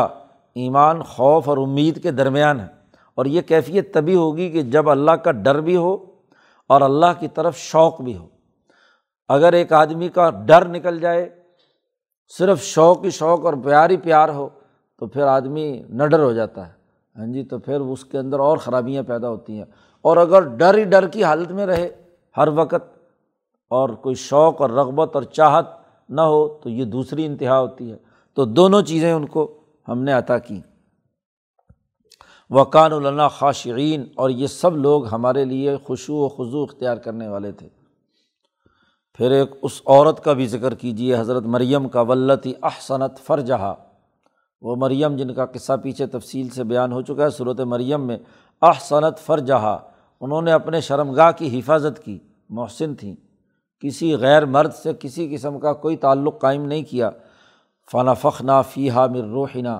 [0.55, 2.67] ایمان، خوف اور امید کے درمیان ہے۔
[3.15, 5.97] اور یہ کیفیت تبھی ہوگی کہ جب اللہ کا ڈر بھی ہو
[6.69, 8.27] اور اللہ کی طرف شوق بھی ہو۔
[9.27, 11.29] اگر ایک آدمی کا ڈر نکل جائے،
[12.37, 14.49] صرف شوق ہی شوق اور پیار ہی پیار ہو،
[14.99, 16.71] تو پھر آدمی نڈر ہو جاتا ہے۔
[17.15, 19.65] ہاں جی تو پھر اس کے اندر اور خرابیاں پیدا ہوتی ہیں۔
[20.01, 21.89] اور اگر ڈر ہی ڈر کی حالت میں رہے
[22.37, 22.99] ہر وقت
[23.69, 27.97] اور کوئی شوق اور رغبت اور چاہت نہ ہو تو یہ دوسری انتہا ہوتی ہے۔
[28.33, 30.61] تو دونوں چیزیں ان کو ہم نے عطا کی۔
[32.49, 37.51] وقان اللہ خاشعین اور یہ سب لوگ ہمارے لیے خوشو و خضو اختیار کرنے والے
[37.51, 37.69] تھے۔
[39.13, 43.73] پھر ایک اس عورت کا بھی ذکر کیجیے حضرت مریم کا ولتی احسنت فرجہا
[44.61, 48.17] وہ مریم جن کا قصہ پیچھے تفصیل سے بیان ہو چکا ہے صورت مریم میں
[48.61, 49.77] احسنت فرجہا
[50.21, 53.15] انہوں نے اپنے شرمگاہ کی حفاظت کی، محسن تھیں۔
[53.85, 57.09] کسی غیر مرد سے کسی قسم کا کوئی تعلق قائم نہیں کیا۔
[57.91, 59.79] فنا فخنا فی مر روحنا۔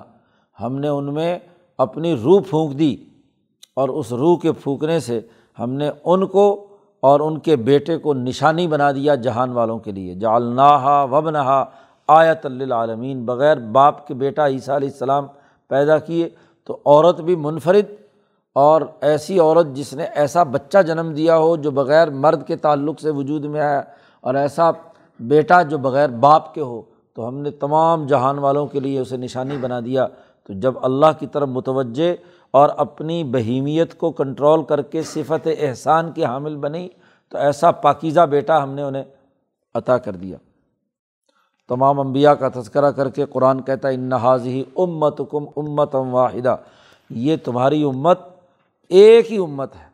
[0.60, 1.38] ہم نے ان میں
[1.78, 2.96] اپنی روح پھونک دی
[3.76, 5.20] اور اس روح کے پھونکنے سے
[5.58, 6.66] ہم نے ان کو
[7.00, 11.64] اور ان کے بیٹے کو نشانی بنا دیا جہان والوں کے لیے۔ جالناہا وبنہا
[12.08, 15.26] آیت اللعالمین بغیر باپ کے بیٹا عیسیٰ علیہ السلام
[15.68, 16.28] پیدا کیے
[16.64, 17.84] تو عورت بھی منفرد
[18.56, 23.00] اور ایسی عورت جس نے ایسا بچہ جنم دیا ہو جو بغیر مرد کے تعلق
[23.00, 23.82] سے وجود میں آیا
[24.20, 24.70] اور ایسا
[25.20, 26.82] بیٹا جو بغیر باپ کے ہو،
[27.14, 30.06] تو ہم نے تمام جہان والوں کے لیے اسے نشانی بنا دیا۔
[30.44, 32.14] تو جب اللہ کی طرف متوجہ
[32.50, 36.88] اور اپنی بہیمیت کو کنٹرول کر کے صفت احسان کی حامل بنی،
[37.28, 39.04] تو ایسا پاکیزہ بیٹا ہم نے انہیں
[39.74, 40.36] عطا کر دیا۔
[41.68, 46.14] تمام انبیاء کا تذکرہ کر کے قرآن کہتا ہے انحاظ ہی امت کم امت ام
[46.14, 46.56] واحدہ
[47.10, 48.35] یہ تمہاری امت
[48.88, 49.86] ایک ہی امت ہے۔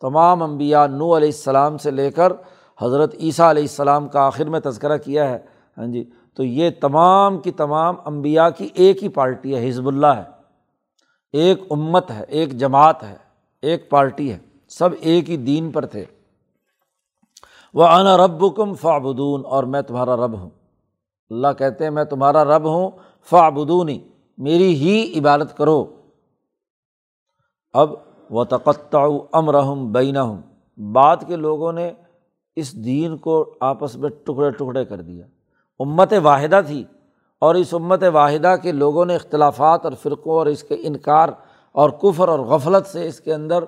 [0.00, 2.32] تمام انبیاء نو علیہ السلام سے لے کر
[2.80, 5.38] حضرت عیسیٰ علیہ السلام کا آخر میں تذکرہ کیا ہے۔
[5.78, 10.06] ہاں جی تو یہ تمام کی تمام امبیا کی ایک ہی پارٹی ہے، حزب اللہ
[10.06, 10.24] ہے۔
[11.32, 13.16] ایک امت ہے، ایک جماعت ہے،
[13.62, 14.38] ایک پارٹی ہے۔
[14.68, 16.04] سب ایک ہی دین پر تھے۔
[17.74, 20.50] وہ انا رب کم فابدون اور میں تمہارا رب ہوں۔
[21.30, 22.90] اللہ کہتے ہیں، میں تمہارا رب ہوں
[23.24, 23.98] فابدونی
[24.38, 25.84] میری ہی عبادت کرو۔
[27.72, 30.42] اب و تقطع امرحم بین ہوں
[30.80, 31.92] بعد کے لوگوں نے
[32.56, 35.26] اس دین کو آپس میں ٹکڑے ٹکڑے کر دیا۔
[35.78, 36.84] امت واحدہ تھی
[37.38, 41.28] اور اس امت واحدہ کے لوگوں نے اختلافات اور فرقوں اور اس کے انکار
[41.72, 43.64] اور کفر اور غفلت سے اس کے اندر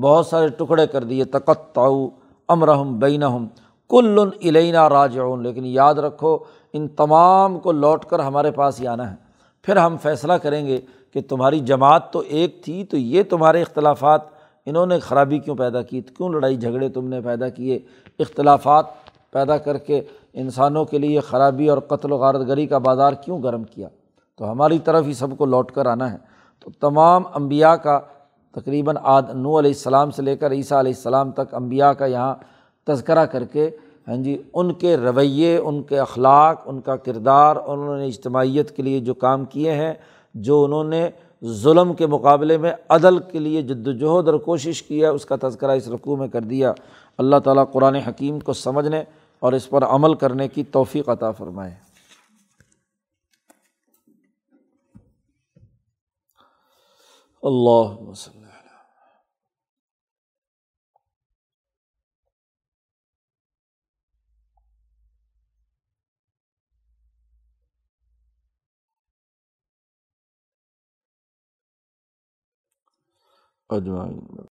[0.00, 2.08] بہت سارے ٹکڑے کر دیے۔ تقتعو
[2.48, 3.46] امرحم بینہم
[3.88, 6.38] کل علینا راجعون۔ لیکن یاد رکھو،
[6.72, 9.16] ان تمام کو لوٹ کر ہمارے پاس ہی آنا ہے۔
[9.62, 10.80] پھر ہم فیصلہ کریں گے
[11.20, 14.20] کہ تمہاری جماعت تو ایک تھی، تو یہ تمہارے اختلافات،
[14.66, 17.78] انہوں نے خرابی کیوں پیدا کی؟ کیوں لڑائی جھگڑے تم نے پیدا کیے؟
[18.18, 18.84] اختلافات
[19.30, 20.00] پیدا کر کے
[20.34, 23.88] انسانوں کے لیے خرابی اور قتل و غارت گری کا بازار کیوں گرم کیا؟
[24.36, 26.16] تو ہماری طرف ہی سب کو لوٹ کر آنا ہے۔
[26.60, 28.00] تو تمام انبیاء کا
[28.52, 32.34] تقریباً آد نو علیہ السلام سے لے کر عیسیٰ علیہ السلام تک انبیاء کا یہاں
[32.86, 33.70] تذکرہ کر کے
[34.08, 38.82] ہاں جی ان کے رویے، ان کے اخلاق، ان کا کردار، انہوں نے اجتماعیت کے
[38.82, 39.94] لیے جو کام کیے ہیں
[40.34, 41.10] جو انہوں نے
[41.44, 45.36] ظلم کے مقابلے میں عدل کے لیے جد وجہد اور کوشش کی ہے، اس کا
[45.42, 46.72] تذکرہ اس رقوع میں کر دیا۔
[47.18, 49.04] اللہ تعالیٰ قرآن حکیم کو سمجھنے
[49.38, 51.74] اور اس پر عمل کرنے کی توفیق عطا فرمائے۔
[57.42, 58.37] اللہ وسلم
[73.70, 74.38] اجوائن